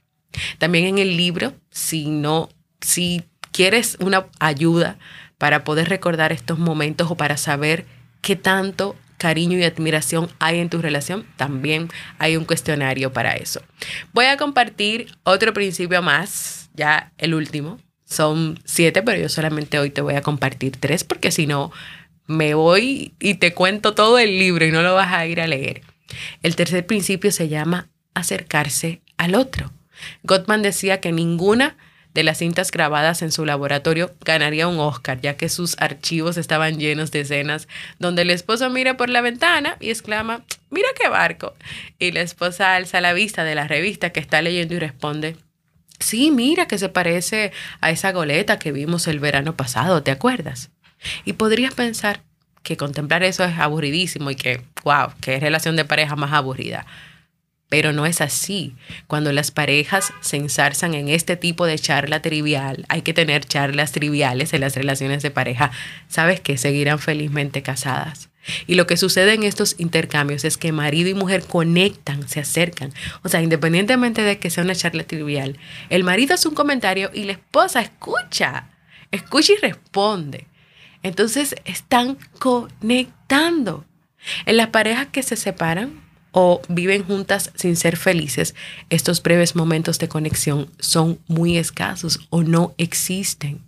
También 0.58 0.86
en 0.86 0.98
el 0.98 1.18
libro, 1.18 1.54
si 1.70 2.10
no, 2.10 2.50
si 2.82 3.24
quieres 3.58 3.98
una 4.00 4.28
ayuda 4.40 5.00
para 5.40 5.64
poder 5.64 5.90
recordar 5.90 6.32
estos 6.32 6.60
momentos 6.60 7.10
o 7.10 7.16
para 7.18 7.38
saber 7.38 7.88
qué 8.22 8.36
tanto 8.36 8.96
cariño 9.18 9.58
y 9.58 9.64
admiración 9.64 10.30
hay 10.38 10.60
en 10.60 10.70
tu 10.70 10.80
relación, 10.80 11.26
también 11.38 11.90
hay 12.20 12.38
un 12.38 12.46
cuestionario 12.46 13.12
para 13.14 13.34
eso. 13.34 13.64
Voy 14.14 14.26
a 14.26 14.38
compartir 14.38 15.08
otro 15.24 15.56
principio 15.56 16.04
más, 16.04 16.70
ya 16.76 17.12
el 17.18 17.34
último. 17.34 17.80
Son 18.06 18.60
siete, 18.64 19.02
pero 19.02 19.20
yo 19.20 19.28
solamente 19.28 19.80
hoy 19.80 19.90
te 19.90 20.02
voy 20.02 20.14
a 20.14 20.22
compartir 20.22 20.78
tres 20.78 21.04
porque 21.04 21.32
si 21.32 21.48
no, 21.48 21.72
me 22.28 22.54
voy 22.54 23.16
y 23.20 23.36
te 23.36 23.56
cuento 23.56 23.96
todo 23.96 24.20
el 24.20 24.38
libro 24.38 24.66
y 24.66 24.72
no 24.72 24.84
lo 24.84 24.94
vas 24.94 25.12
a 25.14 25.26
ir 25.26 25.42
a 25.42 25.48
leer. 25.48 25.82
El 26.44 26.56
tercer 26.56 26.86
principio 26.86 27.32
se 27.32 27.50
llama 27.50 27.90
acercarse 28.14 29.02
al 29.18 29.34
otro. 29.34 29.74
Gottman 30.22 30.62
decía 30.62 31.02
que 31.02 31.12
ninguna 31.12 31.76
de 32.18 32.24
las 32.24 32.40
cintas 32.40 32.72
grabadas 32.72 33.22
en 33.22 33.32
su 33.32 33.46
laboratorio 33.46 34.12
ganaría 34.26 34.68
un 34.68 34.80
Oscar, 34.80 35.22
ya 35.22 35.38
que 35.38 35.50
sus 35.50 35.76
archivos 35.78 36.38
estaban 36.38 36.80
llenos 36.80 37.12
de 37.12 37.20
escenas 37.20 37.68
donde 38.00 38.24
el 38.24 38.32
esposo 38.32 38.72
mira 38.72 38.98
por 38.98 39.12
la 39.12 39.22
ventana 39.22 39.78
y 39.80 39.92
exclama, 39.92 40.42
mira 40.72 40.88
qué 41.00 41.10
barco. 41.10 41.54
Y 42.00 42.12
la 42.14 42.22
esposa 42.22 42.74
alza 42.74 43.02
la 43.02 43.14
vista 43.14 43.44
de 43.44 43.54
la 43.54 43.68
revista 43.68 44.10
que 44.10 44.20
está 44.20 44.42
leyendo 44.42 44.74
y 44.74 44.80
responde, 44.80 45.38
sí, 46.00 46.32
mira 46.32 46.68
que 46.68 46.80
se 46.80 46.90
parece 46.90 47.52
a 47.82 47.92
esa 47.92 48.12
goleta 48.14 48.58
que 48.58 48.72
vimos 48.72 49.08
el 49.08 49.20
verano 49.20 49.56
pasado, 49.56 50.02
¿te 50.02 50.10
acuerdas? 50.10 50.72
Y 51.24 51.34
podrías 51.34 51.76
pensar 51.76 52.24
que 52.64 52.78
contemplar 52.78 53.22
eso 53.22 53.44
es 53.44 53.60
aburridísimo 53.60 54.32
y 54.32 54.36
que, 54.36 54.64
wow, 54.84 55.12
qué 55.22 55.40
relación 55.40 55.76
de 55.76 55.86
pareja 55.86 56.16
más 56.16 56.34
aburrida. 56.34 56.88
Pero 57.70 57.92
no 57.92 58.06
es 58.06 58.22
así. 58.22 58.76
Cuando 59.08 59.34
las 59.34 59.52
parejas 59.52 60.14
se 60.22 60.38
ensarzan 60.38 60.94
en 60.94 61.10
este 61.10 61.36
tipo 61.36 61.66
de 61.66 61.78
charla 61.78 62.22
trivial, 62.22 62.86
hay 62.88 63.02
que 63.02 63.14
tener 63.14 63.46
charlas 63.46 63.92
triviales 63.92 64.54
en 64.54 64.62
las 64.62 64.76
relaciones 64.76 65.22
de 65.22 65.32
pareja, 65.32 65.72
sabes 66.08 66.40
que 66.40 66.58
seguirán 66.58 67.00
felizmente 67.00 67.62
casadas. 67.62 68.30
Y 68.66 68.76
lo 68.76 68.88
que 68.88 68.98
sucede 68.98 69.34
en 69.34 69.44
estos 69.44 69.76
intercambios 69.78 70.46
es 70.46 70.58
que 70.58 70.72
marido 70.72 71.10
y 71.10 71.14
mujer 71.14 71.44
conectan, 71.44 72.28
se 72.28 72.40
acercan. 72.40 72.94
O 73.24 73.30
sea, 73.30 73.42
independientemente 73.42 74.22
de 74.22 74.40
que 74.40 74.50
sea 74.50 74.64
una 74.64 74.76
charla 74.76 75.04
trivial, 75.04 75.58
el 75.90 76.04
marido 76.04 76.34
hace 76.34 76.48
un 76.48 76.56
comentario 76.56 77.12
y 77.14 77.24
la 77.24 77.34
esposa 77.34 77.82
escucha, 77.82 78.70
escucha 79.12 79.54
y 79.54 79.58
responde. 79.58 80.48
Entonces 81.04 81.56
están 81.66 82.18
conectando. 82.40 83.86
En 84.46 84.58
las 84.58 84.68
parejas 84.68 85.08
que 85.12 85.24
se 85.24 85.36
separan, 85.36 86.07
o 86.32 86.62
viven 86.68 87.04
juntas 87.04 87.52
sin 87.56 87.76
ser 87.76 87.98
felices, 87.98 88.56
estos 88.90 89.24
breves 89.24 89.56
momentos 89.56 90.00
de 90.00 90.08
conexión 90.08 90.70
son 90.80 91.20
muy 91.28 91.58
escasos 91.58 92.28
o 92.30 92.44
no 92.44 92.74
existen. 92.78 93.62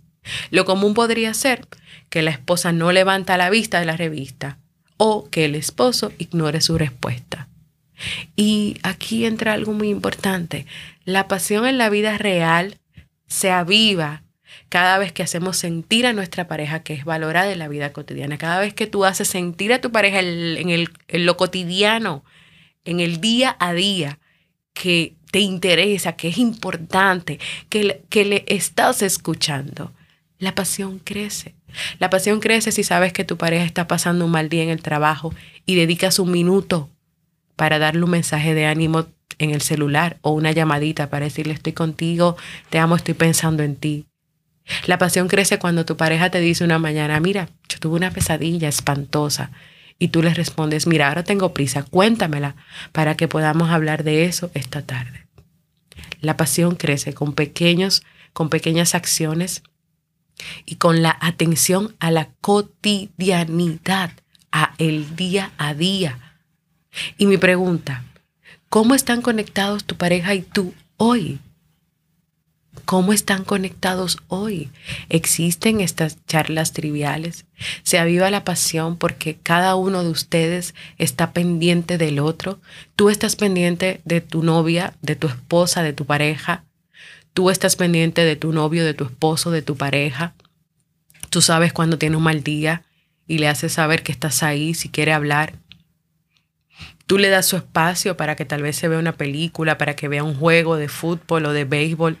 Lo 0.50 0.64
común 0.64 0.94
podría 0.94 1.34
ser 1.34 1.66
que 2.08 2.22
la 2.22 2.30
esposa 2.30 2.72
no 2.72 2.92
levanta 2.92 3.36
la 3.36 3.50
vista 3.50 3.80
de 3.80 3.86
la 3.86 3.96
revista 3.96 4.58
o 4.96 5.28
que 5.30 5.46
el 5.46 5.54
esposo 5.54 6.12
ignore 6.18 6.60
su 6.60 6.76
respuesta. 6.76 7.48
Y 8.36 8.76
aquí 8.82 9.24
entra 9.24 9.52
algo 9.52 9.72
muy 9.72 9.88
importante. 9.88 10.66
La 11.04 11.28
pasión 11.28 11.66
en 11.66 11.78
la 11.78 11.90
vida 11.90 12.18
real 12.18 12.78
se 13.26 13.50
aviva 13.50 14.22
cada 14.68 14.98
vez 14.98 15.12
que 15.12 15.22
hacemos 15.22 15.56
sentir 15.56 16.06
a 16.06 16.12
nuestra 16.12 16.48
pareja 16.48 16.82
que 16.82 16.94
es 16.94 17.04
valorada 17.04 17.52
en 17.52 17.58
la 17.58 17.68
vida 17.68 17.92
cotidiana, 17.92 18.38
cada 18.38 18.60
vez 18.60 18.74
que 18.74 18.86
tú 18.86 19.04
haces 19.04 19.28
sentir 19.28 19.72
a 19.72 19.80
tu 19.80 19.90
pareja 19.90 20.20
en, 20.20 20.88
en 21.08 21.26
lo 21.26 21.36
cotidiano, 21.36 22.24
en 22.90 23.00
el 23.00 23.20
día 23.20 23.56
a 23.60 23.72
día 23.72 24.18
que 24.74 25.14
te 25.30 25.38
interesa, 25.38 26.16
que 26.16 26.28
es 26.28 26.38
importante, 26.38 27.38
que 27.68 27.84
le, 27.84 28.02
que 28.08 28.24
le 28.24 28.44
estás 28.48 29.02
escuchando, 29.02 29.92
la 30.38 30.54
pasión 30.54 30.98
crece. 30.98 31.54
La 32.00 32.10
pasión 32.10 32.40
crece 32.40 32.72
si 32.72 32.82
sabes 32.82 33.12
que 33.12 33.24
tu 33.24 33.36
pareja 33.36 33.64
está 33.64 33.86
pasando 33.86 34.24
un 34.24 34.32
mal 34.32 34.48
día 34.48 34.64
en 34.64 34.70
el 34.70 34.82
trabajo 34.82 35.32
y 35.66 35.76
dedicas 35.76 36.18
un 36.18 36.32
minuto 36.32 36.90
para 37.54 37.78
darle 37.78 38.02
un 38.02 38.10
mensaje 38.10 38.54
de 38.54 38.66
ánimo 38.66 39.06
en 39.38 39.50
el 39.50 39.60
celular 39.60 40.18
o 40.22 40.32
una 40.32 40.50
llamadita 40.50 41.10
para 41.10 41.26
decirle 41.26 41.52
estoy 41.52 41.72
contigo, 41.72 42.36
te 42.70 42.78
amo, 42.78 42.96
estoy 42.96 43.14
pensando 43.14 43.62
en 43.62 43.76
ti. 43.76 44.06
La 44.86 44.98
pasión 44.98 45.28
crece 45.28 45.58
cuando 45.58 45.84
tu 45.84 45.96
pareja 45.96 46.30
te 46.30 46.40
dice 46.40 46.64
una 46.64 46.78
mañana, 46.78 47.20
mira, 47.20 47.48
yo 47.68 47.78
tuve 47.78 47.96
una 47.96 48.10
pesadilla 48.10 48.68
espantosa 48.68 49.52
y 50.00 50.08
tú 50.08 50.22
le 50.22 50.34
respondes, 50.34 50.86
mira, 50.88 51.08
ahora 51.08 51.22
tengo 51.22 51.52
prisa, 51.54 51.84
cuéntamela 51.84 52.56
para 52.90 53.16
que 53.16 53.28
podamos 53.28 53.70
hablar 53.70 54.02
de 54.02 54.24
eso 54.24 54.50
esta 54.54 54.82
tarde. 54.82 55.28
La 56.22 56.38
pasión 56.38 56.74
crece 56.74 57.12
con 57.12 57.34
pequeños, 57.34 58.02
con 58.32 58.48
pequeñas 58.48 58.94
acciones 58.94 59.62
y 60.64 60.76
con 60.76 61.02
la 61.02 61.16
atención 61.20 61.94
a 62.00 62.10
la 62.10 62.30
cotidianidad, 62.40 64.12
a 64.50 64.74
el 64.78 65.16
día 65.16 65.52
a 65.58 65.74
día. 65.74 66.38
Y 67.18 67.26
mi 67.26 67.36
pregunta, 67.36 68.02
¿cómo 68.70 68.94
están 68.94 69.20
conectados 69.20 69.84
tu 69.84 69.96
pareja 69.96 70.34
y 70.34 70.40
tú 70.40 70.72
hoy? 70.96 71.40
¿Cómo 72.84 73.12
están 73.12 73.44
conectados 73.44 74.18
hoy? 74.28 74.70
¿Existen 75.08 75.80
estas 75.80 76.24
charlas 76.26 76.72
triviales? 76.72 77.44
¿Se 77.82 77.98
aviva 77.98 78.30
la 78.30 78.44
pasión 78.44 78.96
porque 78.96 79.36
cada 79.36 79.74
uno 79.74 80.04
de 80.04 80.10
ustedes 80.10 80.74
está 80.98 81.32
pendiente 81.32 81.98
del 81.98 82.20
otro? 82.20 82.60
Tú 82.94 83.10
estás 83.10 83.34
pendiente 83.34 84.00
de 84.04 84.20
tu 84.20 84.42
novia, 84.42 84.94
de 85.02 85.16
tu 85.16 85.26
esposa, 85.26 85.82
de 85.82 85.92
tu 85.92 86.04
pareja. 86.06 86.64
Tú 87.32 87.50
estás 87.50 87.74
pendiente 87.74 88.24
de 88.24 88.36
tu 88.36 88.52
novio, 88.52 88.84
de 88.84 88.94
tu 88.94 89.04
esposo, 89.04 89.50
de 89.50 89.62
tu 89.62 89.76
pareja. 89.76 90.34
Tú 91.28 91.42
sabes 91.42 91.72
cuando 91.72 91.98
tiene 91.98 92.16
un 92.16 92.22
mal 92.22 92.42
día 92.42 92.84
y 93.26 93.38
le 93.38 93.48
haces 93.48 93.72
saber 93.72 94.02
que 94.02 94.12
estás 94.12 94.42
ahí 94.42 94.74
si 94.74 94.88
quiere 94.88 95.12
hablar. 95.12 95.54
Tú 97.06 97.18
le 97.18 97.28
das 97.30 97.46
su 97.46 97.56
espacio 97.56 98.16
para 98.16 98.36
que 98.36 98.44
tal 98.44 98.62
vez 98.62 98.76
se 98.76 98.86
vea 98.86 98.98
una 98.98 99.16
película, 99.16 99.76
para 99.76 99.96
que 99.96 100.06
vea 100.08 100.22
un 100.22 100.36
juego 100.36 100.76
de 100.76 100.88
fútbol 100.88 101.46
o 101.46 101.52
de 101.52 101.64
béisbol 101.64 102.18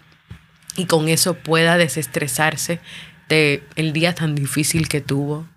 y 0.76 0.86
con 0.86 1.08
eso 1.08 1.34
pueda 1.34 1.76
desestresarse 1.76 2.80
de 3.28 3.62
el 3.76 3.92
día 3.92 4.14
tan 4.14 4.34
difícil 4.34 4.88
que 4.88 5.00
tuvo. 5.00 5.48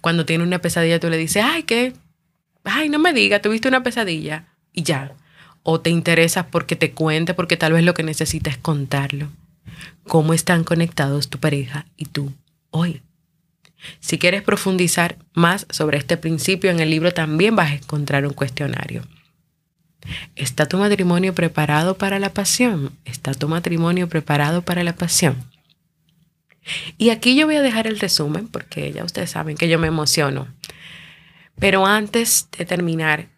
Cuando 0.00 0.26
tiene 0.26 0.44
una 0.44 0.60
pesadilla, 0.60 1.00
tú 1.00 1.08
le 1.08 1.16
dices, 1.16 1.42
ay, 1.44 1.64
¿qué? 1.64 1.92
Ay, 2.64 2.88
no 2.88 2.98
me 2.98 3.12
digas, 3.12 3.42
tuviste 3.42 3.68
una 3.68 3.82
pesadilla. 3.82 4.46
Y 4.72 4.82
ya. 4.82 5.12
O 5.62 5.80
te 5.80 5.90
interesas 5.90 6.46
porque 6.50 6.76
te 6.76 6.92
cuente, 6.92 7.34
porque 7.34 7.56
tal 7.56 7.72
vez 7.72 7.84
lo 7.84 7.94
que 7.94 8.02
necesitas 8.02 8.54
es 8.54 8.60
contarlo. 8.60 9.28
¿Cómo 10.04 10.34
están 10.34 10.64
conectados 10.64 11.28
tu 11.28 11.38
pareja 11.38 11.86
y 11.96 12.06
tú 12.06 12.32
hoy? 12.70 13.02
Si 14.00 14.18
quieres 14.18 14.42
profundizar 14.42 15.16
más 15.34 15.66
sobre 15.70 15.98
este 15.98 16.16
principio, 16.16 16.70
en 16.70 16.80
el 16.80 16.90
libro 16.90 17.12
también 17.12 17.56
vas 17.56 17.70
a 17.70 17.74
encontrar 17.74 18.26
un 18.26 18.32
cuestionario. 18.32 19.02
¿Está 20.36 20.66
tu 20.66 20.78
matrimonio 20.78 21.34
preparado 21.34 21.96
para 21.96 22.18
la 22.18 22.32
pasión? 22.32 22.92
¿Está 23.04 23.34
tu 23.34 23.48
matrimonio 23.48 24.08
preparado 24.08 24.62
para 24.62 24.82
la 24.84 24.94
pasión? 24.94 25.44
Y 26.98 27.10
aquí 27.10 27.36
yo 27.36 27.46
voy 27.46 27.56
a 27.56 27.62
dejar 27.62 27.86
el 27.86 27.98
resumen 27.98 28.48
porque 28.48 28.92
ya 28.92 29.04
ustedes 29.04 29.30
saben 29.30 29.56
que 29.56 29.68
yo 29.68 29.78
me 29.78 29.88
emociono. 29.88 30.48
Pero 31.58 31.86
antes 31.86 32.48
de 32.56 32.64
terminar, 32.64 33.28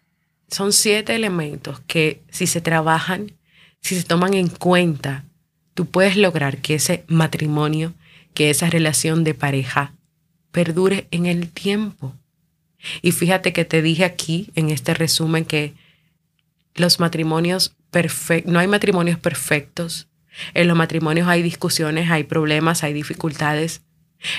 son 0.49 0.73
siete 0.73 1.15
elementos 1.15 1.79
que 1.87 2.21
si 2.29 2.47
se 2.47 2.61
trabajan, 2.61 3.33
si 3.81 3.95
se 3.95 4.03
toman 4.03 4.33
en 4.33 4.47
cuenta, 4.47 5.25
tú 5.73 5.85
puedes 5.85 6.17
lograr 6.17 6.57
que 6.59 6.75
ese 6.75 7.03
matrimonio, 7.07 7.93
que 8.33 8.49
esa 8.49 8.69
relación 8.69 9.23
de 9.23 9.33
pareja 9.33 9.93
perdure 10.51 11.07
en 11.11 11.25
el 11.25 11.49
tiempo. 11.49 12.15
Y 13.01 13.11
fíjate 13.11 13.53
que 13.53 13.65
te 13.65 13.81
dije 13.81 14.05
aquí 14.05 14.51
en 14.55 14.69
este 14.69 14.93
resumen 14.93 15.45
que 15.45 15.73
los 16.75 16.99
matrimonios 16.99 17.75
perfectos, 17.89 18.51
no 18.51 18.59
hay 18.59 18.67
matrimonios 18.67 19.17
perfectos. 19.17 20.07
En 20.53 20.67
los 20.67 20.77
matrimonios 20.77 21.27
hay 21.27 21.41
discusiones, 21.41 22.11
hay 22.11 22.25
problemas, 22.25 22.83
hay 22.83 22.93
dificultades. 22.93 23.81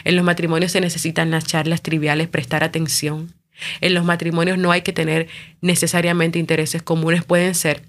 En 0.05 0.17
los 0.17 0.25
matrimonios 0.25 0.73
se 0.73 0.81
necesitan 0.81 1.31
las 1.31 1.47
charlas 1.47 1.83
triviales, 1.83 2.29
prestar 2.29 2.63
atención. 2.63 3.35
En 3.81 3.95
los 3.95 4.05
matrimonios 4.05 4.59
no 4.59 4.73
hay 4.73 4.83
que 4.83 4.93
tener 4.93 5.29
necesariamente 5.63 6.39
intereses 6.39 6.83
comunes, 6.83 7.25
pueden 7.25 7.55
ser 7.55 7.83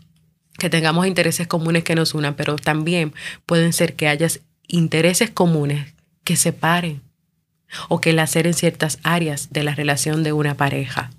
que 0.57 0.69
tengamos 0.69 1.05
intereses 1.05 1.47
comunes 1.47 1.83
que 1.83 1.95
nos 1.95 2.13
unan, 2.13 2.35
pero 2.35 2.55
también 2.55 3.13
pueden 3.45 3.73
ser 3.73 3.95
que 3.95 4.07
haya 4.07 4.27
intereses 4.67 5.29
comunes 5.29 5.93
que 6.23 6.37
separen 6.37 7.01
o 7.89 7.99
que 7.99 8.13
laceren 8.13 8.53
ciertas 8.53 8.99
áreas 9.03 9.51
de 9.51 9.63
la 9.63 9.75
relación 9.75 10.23
de 10.23 10.31
una 10.31 10.55
pareja. 10.55 11.11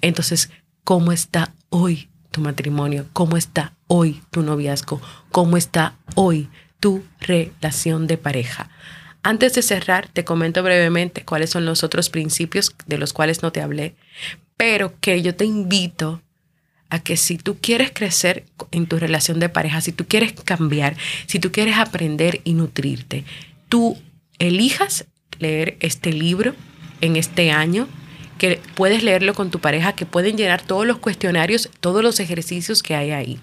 Entonces, 0.00 0.50
¿cómo 0.84 1.12
está 1.12 1.54
hoy 1.68 2.08
tu 2.32 2.40
matrimonio, 2.40 3.06
cómo 3.12 3.36
está 3.36 3.74
hoy 3.86 4.22
tu 4.30 4.42
noviazgo, 4.42 5.00
cómo 5.30 5.56
está 5.56 5.94
hoy 6.16 6.48
tu 6.80 7.04
relación 7.20 8.08
de 8.08 8.18
pareja. 8.18 8.70
Antes 9.22 9.54
de 9.54 9.62
cerrar, 9.62 10.08
te 10.08 10.24
comento 10.24 10.64
brevemente 10.64 11.24
cuáles 11.24 11.50
son 11.50 11.64
los 11.64 11.84
otros 11.84 12.10
principios 12.10 12.74
de 12.86 12.98
los 12.98 13.12
cuales 13.12 13.42
no 13.42 13.52
te 13.52 13.60
hablé, 13.62 13.94
pero 14.56 14.98
que 15.00 15.22
yo 15.22 15.36
te 15.36 15.44
invito 15.44 16.20
a 16.88 16.98
que 16.98 17.16
si 17.16 17.38
tú 17.38 17.56
quieres 17.60 17.92
crecer 17.92 18.44
en 18.72 18.86
tu 18.86 18.98
relación 18.98 19.38
de 19.38 19.48
pareja, 19.48 19.80
si 19.80 19.92
tú 19.92 20.06
quieres 20.06 20.32
cambiar, 20.32 20.96
si 21.26 21.38
tú 21.38 21.52
quieres 21.52 21.76
aprender 21.76 22.40
y 22.44 22.54
nutrirte, 22.54 23.24
tú 23.68 23.96
elijas 24.38 25.06
leer 25.38 25.76
este 25.80 26.12
libro 26.12 26.54
en 27.00 27.16
este 27.16 27.50
año 27.50 27.88
que 28.42 28.60
puedes 28.74 29.04
leerlo 29.04 29.34
con 29.34 29.52
tu 29.52 29.60
pareja, 29.60 29.92
que 29.92 30.04
pueden 30.04 30.36
llenar 30.36 30.60
todos 30.60 30.84
los 30.84 30.98
cuestionarios, 30.98 31.70
todos 31.78 32.02
los 32.02 32.18
ejercicios 32.18 32.82
que 32.82 32.96
hay 32.96 33.12
ahí. 33.12 33.40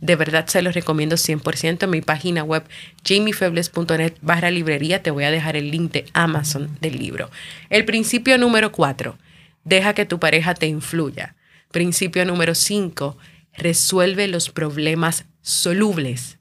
De 0.00 0.16
verdad 0.16 0.46
se 0.46 0.62
los 0.62 0.74
recomiendo 0.74 1.16
100%. 1.16 1.82
En 1.82 1.90
mi 1.90 2.00
página 2.00 2.42
web 2.42 2.64
jamiefebles.net 3.06 4.14
barra 4.22 4.50
librería 4.50 5.02
te 5.02 5.10
voy 5.10 5.24
a 5.24 5.30
dejar 5.30 5.56
el 5.56 5.70
link 5.70 5.92
de 5.92 6.06
Amazon 6.14 6.74
del 6.80 6.96
libro. 6.96 7.30
El 7.68 7.84
principio 7.84 8.38
número 8.38 8.72
4. 8.72 9.18
Deja 9.64 9.92
que 9.92 10.06
tu 10.06 10.18
pareja 10.18 10.54
te 10.54 10.68
influya. 10.68 11.36
Principio 11.70 12.24
número 12.24 12.54
5. 12.54 13.18
Resuelve 13.58 14.26
los 14.26 14.48
problemas 14.48 15.26
solubles. 15.42 16.38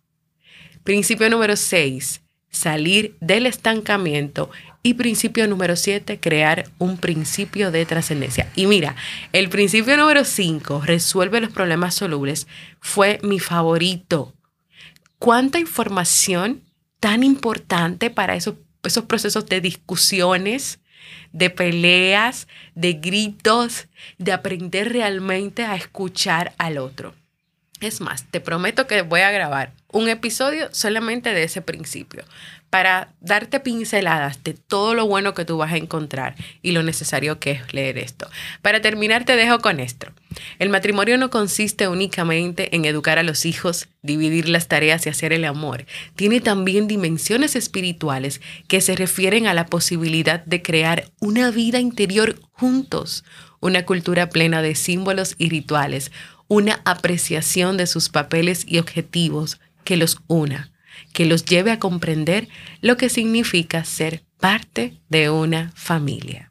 Principio 0.85 1.29
número 1.29 1.57
6. 1.57 2.21
Salir 2.49 3.17
del 3.19 3.45
estancamiento 3.45 4.49
y 4.87 4.93
principio 4.93 5.47
número 5.47 5.75
7, 5.75 6.19
crear 6.19 6.69
un 6.77 6.97
principio 6.97 7.71
de 7.71 7.85
trascendencia. 7.85 8.49
Y 8.55 8.67
mira, 8.67 8.95
el 9.33 9.49
principio 9.49 9.97
número 9.97 10.23
5, 10.23 10.81
resuelve 10.85 11.41
los 11.41 11.51
problemas 11.51 11.93
solubles, 11.93 12.47
fue 12.79 13.19
mi 13.21 13.39
favorito. 13.39 14.33
¿Cuánta 15.19 15.59
información 15.59 16.63
tan 17.01 17.23
importante 17.23 18.09
para 18.09 18.35
esos, 18.35 18.55
esos 18.83 19.03
procesos 19.03 19.45
de 19.47 19.59
discusiones 19.59 20.79
de 21.31 21.49
peleas, 21.49 22.47
de 22.75 22.93
gritos, 22.93 23.87
de 24.17 24.31
aprender 24.31 24.93
realmente 24.93 25.65
a 25.65 25.75
escuchar 25.75 26.53
al 26.57 26.77
otro. 26.77 27.13
Es 27.79 28.01
más, 28.01 28.25
te 28.31 28.39
prometo 28.39 28.87
que 28.87 29.03
voy 29.03 29.21
a 29.21 29.31
grabar 29.31 29.71
un 29.91 30.09
episodio 30.09 30.69
solamente 30.71 31.33
de 31.33 31.43
ese 31.43 31.61
principio 31.61 32.23
para 32.69 33.13
darte 33.21 33.59
pinceladas 33.59 34.43
de 34.43 34.53
todo 34.53 34.93
lo 34.93 35.07
bueno 35.07 35.33
que 35.33 35.45
tú 35.45 35.57
vas 35.57 35.71
a 35.71 35.77
encontrar 35.77 36.35
y 36.61 36.71
lo 36.71 36.83
necesario 36.83 37.39
que 37.39 37.51
es 37.51 37.73
leer 37.73 37.97
esto. 37.97 38.29
Para 38.61 38.81
terminar, 38.81 39.25
te 39.25 39.35
dejo 39.35 39.59
con 39.59 39.79
esto. 39.79 40.07
El 40.59 40.69
matrimonio 40.69 41.17
no 41.17 41.29
consiste 41.29 41.87
únicamente 41.87 42.75
en 42.75 42.85
educar 42.85 43.19
a 43.19 43.23
los 43.23 43.45
hijos, 43.45 43.87
dividir 44.01 44.49
las 44.49 44.67
tareas 44.67 45.05
y 45.05 45.09
hacer 45.09 45.31
el 45.31 45.45
amor. 45.45 45.85
Tiene 46.15 46.41
también 46.41 46.87
dimensiones 46.87 47.55
espirituales 47.55 48.41
que 48.67 48.81
se 48.81 48.95
refieren 48.95 49.47
a 49.47 49.53
la 49.53 49.67
posibilidad 49.67 50.43
de 50.45 50.61
crear 50.61 51.05
una 51.19 51.51
vida 51.51 51.79
interior 51.79 52.39
juntos, 52.51 53.23
una 53.59 53.85
cultura 53.85 54.29
plena 54.29 54.61
de 54.61 54.75
símbolos 54.75 55.35
y 55.37 55.49
rituales, 55.49 56.11
una 56.47 56.81
apreciación 56.85 57.77
de 57.77 57.87
sus 57.87 58.09
papeles 58.09 58.63
y 58.67 58.79
objetivos 58.79 59.59
que 59.83 59.97
los 59.97 60.19
una 60.27 60.71
que 61.13 61.25
los 61.25 61.45
lleve 61.45 61.71
a 61.71 61.79
comprender 61.79 62.47
lo 62.81 62.97
que 62.97 63.09
significa 63.09 63.83
ser 63.83 64.23
parte 64.39 64.99
de 65.09 65.29
una 65.29 65.71
familia. 65.75 66.46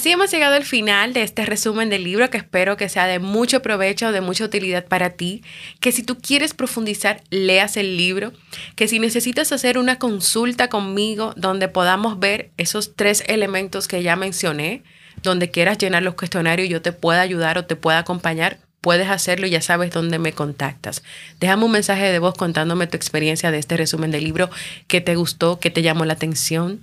Así 0.00 0.10
hemos 0.10 0.30
llegado 0.30 0.54
al 0.54 0.64
final 0.64 1.12
de 1.12 1.20
este 1.20 1.44
resumen 1.44 1.90
del 1.90 2.04
libro 2.04 2.30
que 2.30 2.38
espero 2.38 2.78
que 2.78 2.88
sea 2.88 3.06
de 3.06 3.18
mucho 3.18 3.60
provecho, 3.60 4.12
de 4.12 4.22
mucha 4.22 4.46
utilidad 4.46 4.86
para 4.86 5.10
ti, 5.10 5.42
que 5.78 5.92
si 5.92 6.02
tú 6.02 6.16
quieres 6.16 6.54
profundizar, 6.54 7.22
leas 7.28 7.76
el 7.76 7.98
libro, 7.98 8.32
que 8.76 8.88
si 8.88 8.98
necesitas 8.98 9.52
hacer 9.52 9.76
una 9.76 9.98
consulta 9.98 10.70
conmigo 10.70 11.34
donde 11.36 11.68
podamos 11.68 12.18
ver 12.18 12.50
esos 12.56 12.96
tres 12.96 13.24
elementos 13.26 13.88
que 13.88 14.02
ya 14.02 14.16
mencioné, 14.16 14.84
donde 15.22 15.50
quieras 15.50 15.76
llenar 15.76 16.02
los 16.02 16.14
cuestionarios 16.14 16.70
yo 16.70 16.80
te 16.80 16.92
pueda 16.92 17.20
ayudar 17.20 17.58
o 17.58 17.66
te 17.66 17.76
pueda 17.76 17.98
acompañar, 17.98 18.58
puedes 18.80 19.10
hacerlo 19.10 19.48
y 19.48 19.50
ya 19.50 19.60
sabes 19.60 19.90
dónde 19.90 20.18
me 20.18 20.32
contactas. 20.32 21.02
Déjame 21.40 21.66
un 21.66 21.72
mensaje 21.72 22.10
de 22.10 22.18
voz 22.18 22.34
contándome 22.38 22.86
tu 22.86 22.96
experiencia 22.96 23.50
de 23.50 23.58
este 23.58 23.76
resumen 23.76 24.10
del 24.10 24.24
libro, 24.24 24.48
qué 24.86 25.02
te 25.02 25.14
gustó, 25.14 25.60
qué 25.60 25.68
te 25.68 25.82
llamó 25.82 26.06
la 26.06 26.14
atención. 26.14 26.80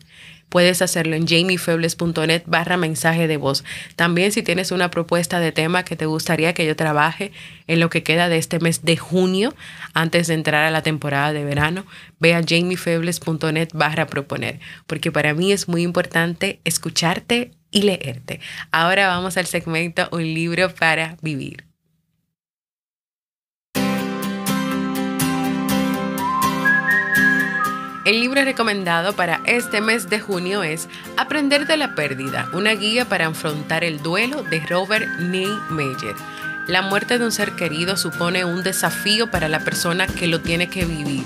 Puedes 0.50 0.82
hacerlo 0.82 1.16
en 1.16 1.28
jamiefebles.net 1.28 2.44
barra 2.46 2.78
mensaje 2.78 3.28
de 3.28 3.38
voz. 3.38 3.64
También 3.96 4.32
si 4.32 4.44
tienes 4.44 4.72
una 4.72 4.90
propuesta 4.90 5.40
de 5.40 5.52
tema 5.52 5.84
que 5.84 5.96
te 5.96 6.06
gustaría 6.06 6.54
que 6.54 6.66
yo 6.66 6.76
trabaje 6.76 7.32
en 7.68 7.80
lo 7.80 7.90
que 7.90 8.04
queda 8.04 8.30
de 8.30 8.38
este 8.38 8.60
mes 8.60 8.84
de 8.84 8.98
junio, 8.98 9.54
antes 9.94 10.28
de 10.28 10.36
entrar 10.36 10.66
a 10.66 10.72
la 10.72 10.84
temporada 10.84 11.34
de 11.34 11.44
verano, 11.44 11.86
ve 12.20 12.34
a 12.34 12.42
jamiefebles.net 12.42 13.70
barra 13.74 14.08
proponer, 14.08 14.60
porque 14.86 15.12
para 15.12 15.34
mí 15.34 15.52
es 15.52 15.68
muy 15.68 15.84
importante 15.84 16.60
escucharte 16.64 17.52
y 17.72 17.82
leerte. 17.82 18.40
Ahora 18.72 19.08
vamos 19.08 19.38
al 19.38 19.46
segmento 19.46 20.08
Un 20.12 20.24
libro 20.24 20.74
para 20.74 21.18
vivir. 21.22 21.67
El 28.08 28.22
libro 28.22 28.42
recomendado 28.42 29.12
para 29.18 29.42
este 29.44 29.82
mes 29.82 30.10
de 30.10 30.22
junio 30.22 30.64
es 30.64 30.88
Aprender 31.18 31.68
de 31.68 31.76
la 31.76 31.94
pérdida, 31.94 32.48
una 32.54 32.72
guía 32.72 33.04
para 33.04 33.28
afrontar 33.28 33.84
el 33.84 34.02
duelo 34.02 34.44
de 34.44 34.62
Robert 34.62 35.20
Neymeyer. 35.20 36.16
La 36.68 36.82
muerte 36.82 37.20
de 37.20 37.26
un 37.26 37.34
ser 37.34 37.58
querido 37.58 37.98
supone 37.98 38.46
un 38.46 38.64
desafío 38.64 39.30
para 39.30 39.50
la 39.50 39.60
persona 39.60 40.08
que 40.08 40.28
lo 40.28 40.40
tiene 40.40 40.70
que 40.70 40.86
vivir, 40.86 41.26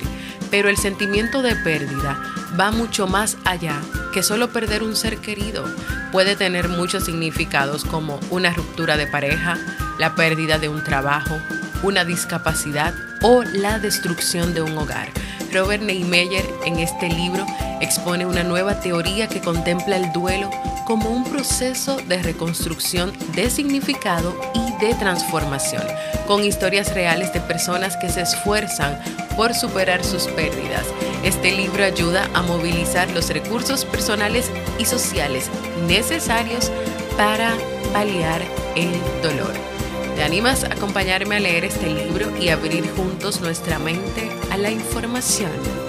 pero 0.50 0.70
el 0.70 0.78
sentimiento 0.78 1.44
de 1.44 1.56
pérdida 1.56 2.20
va 2.60 2.72
mucho 2.72 3.06
más 3.06 3.38
allá 3.46 3.80
que 4.12 4.24
solo 4.24 4.50
perder 4.50 4.82
un 4.82 4.96
ser 4.96 5.18
querido. 5.18 5.64
Puede 6.12 6.36
tener 6.36 6.68
muchos 6.68 7.06
significados 7.06 7.86
como 7.86 8.20
una 8.32 8.54
ruptura 8.54 8.98
de 8.98 9.06
pareja, 9.06 9.56
la 10.00 10.16
pérdida 10.16 10.58
de 10.58 10.70
un 10.70 10.84
trabajo, 10.84 11.40
una 11.84 12.06
discapacidad 12.06 12.96
o 13.22 13.44
la 13.44 13.78
destrucción 13.78 14.56
de 14.56 14.64
un 14.64 14.76
hogar. 14.80 15.10
Robert 15.52 15.84
Neymeyer 15.84 16.46
en 16.66 16.80
este 16.80 17.10
libro 17.10 17.46
expone 17.82 18.26
una 18.26 18.44
nueva 18.44 18.80
teoría 18.80 19.28
que 19.28 19.42
contempla 19.42 19.98
el 19.98 20.12
duelo 20.12 20.50
como 20.86 21.10
un 21.10 21.24
proceso 21.24 21.98
de 21.98 22.22
reconstrucción 22.22 23.12
de 23.36 23.50
significado 23.50 24.36
y 24.54 24.86
de 24.86 24.94
transformación, 24.96 25.84
con 26.28 26.44
historias 26.44 26.94
reales 26.94 27.34
de 27.34 27.42
personas 27.42 27.98
que 27.98 28.10
se 28.10 28.22
esfuerzan 28.22 29.00
por 29.36 29.54
superar 29.54 30.04
sus 30.04 30.24
pérdidas. 30.28 30.86
Este 31.24 31.52
libro 31.52 31.84
ayuda 31.84 32.30
a 32.34 32.42
movilizar 32.42 33.10
los 33.12 33.30
recursos 33.30 33.86
personales 33.86 34.50
y 34.80 34.86
sociales 34.86 35.50
necesarios 35.88 36.72
para 37.18 37.54
paliar 37.94 38.42
el 38.76 38.92
dolor. 39.22 39.71
¿Te 40.16 40.24
animas 40.24 40.64
a 40.64 40.74
acompañarme 40.74 41.38
a 41.38 41.40
leer 41.40 41.66
este 41.66 41.88
libro 41.88 42.36
y 42.38 42.50
abrir 42.50 42.88
juntos 42.96 43.42
nuestra 43.42 43.80
mente 43.80 44.30
a 44.52 44.58
la 44.58 44.70
información? 44.70 45.81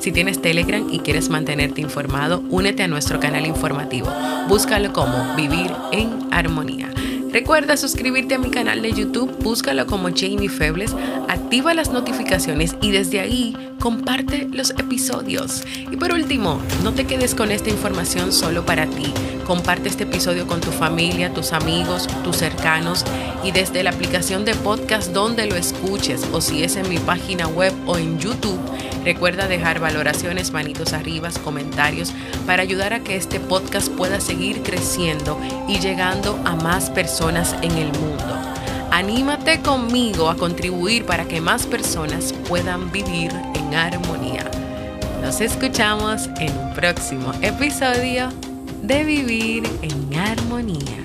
Si 0.00 0.12
tienes 0.12 0.40
Telegram 0.40 0.86
y 0.90 1.00
quieres 1.00 1.28
mantenerte 1.28 1.80
informado, 1.80 2.42
únete 2.50 2.82
a 2.82 2.88
nuestro 2.88 3.20
canal 3.20 3.46
informativo. 3.46 4.08
Búscalo 4.48 4.92
como 4.92 5.34
Vivir 5.36 5.70
en 5.92 6.10
Armonía. 6.30 6.90
Recuerda 7.32 7.78
suscribirte 7.78 8.34
a 8.34 8.38
mi 8.38 8.50
canal 8.50 8.82
de 8.82 8.92
YouTube, 8.92 9.34
búscalo 9.38 9.86
como 9.86 10.10
Jamie 10.14 10.50
Febles, 10.50 10.94
activa 11.28 11.72
las 11.72 11.90
notificaciones 11.90 12.76
y 12.82 12.90
desde 12.90 13.20
ahí 13.20 13.56
comparte 13.82 14.46
los 14.52 14.70
episodios. 14.70 15.64
Y 15.90 15.96
por 15.96 16.12
último, 16.12 16.60
no 16.84 16.92
te 16.92 17.04
quedes 17.04 17.34
con 17.34 17.50
esta 17.50 17.68
información 17.68 18.32
solo 18.32 18.64
para 18.64 18.86
ti. 18.86 19.12
Comparte 19.44 19.88
este 19.88 20.04
episodio 20.04 20.46
con 20.46 20.60
tu 20.60 20.70
familia, 20.70 21.34
tus 21.34 21.52
amigos, 21.52 22.06
tus 22.22 22.36
cercanos 22.36 23.04
y 23.42 23.50
desde 23.50 23.82
la 23.82 23.90
aplicación 23.90 24.44
de 24.44 24.54
podcast 24.54 25.12
donde 25.12 25.46
lo 25.46 25.56
escuches 25.56 26.24
o 26.32 26.40
si 26.40 26.62
es 26.62 26.76
en 26.76 26.88
mi 26.88 26.98
página 26.98 27.48
web 27.48 27.74
o 27.86 27.98
en 27.98 28.20
YouTube. 28.20 28.60
Recuerda 29.04 29.48
dejar 29.48 29.80
valoraciones, 29.80 30.52
manitos 30.52 30.92
arriba, 30.92 31.30
comentarios 31.42 32.12
para 32.46 32.62
ayudar 32.62 32.92
a 32.92 33.00
que 33.00 33.16
este 33.16 33.40
podcast 33.40 33.88
pueda 33.88 34.20
seguir 34.20 34.62
creciendo 34.62 35.36
y 35.66 35.80
llegando 35.80 36.40
a 36.44 36.54
más 36.54 36.88
personas 36.88 37.56
en 37.62 37.72
el 37.72 37.90
mundo. 37.98 38.51
Anímate 39.02 39.60
conmigo 39.62 40.30
a 40.30 40.36
contribuir 40.36 41.04
para 41.04 41.24
que 41.24 41.40
más 41.40 41.66
personas 41.66 42.32
puedan 42.48 42.92
vivir 42.92 43.32
en 43.56 43.74
armonía. 43.74 44.48
Nos 45.20 45.40
escuchamos 45.40 46.30
en 46.38 46.56
un 46.56 46.72
próximo 46.72 47.32
episodio 47.42 48.28
de 48.80 49.02
Vivir 49.02 49.64
en 49.82 50.14
Armonía. 50.14 51.02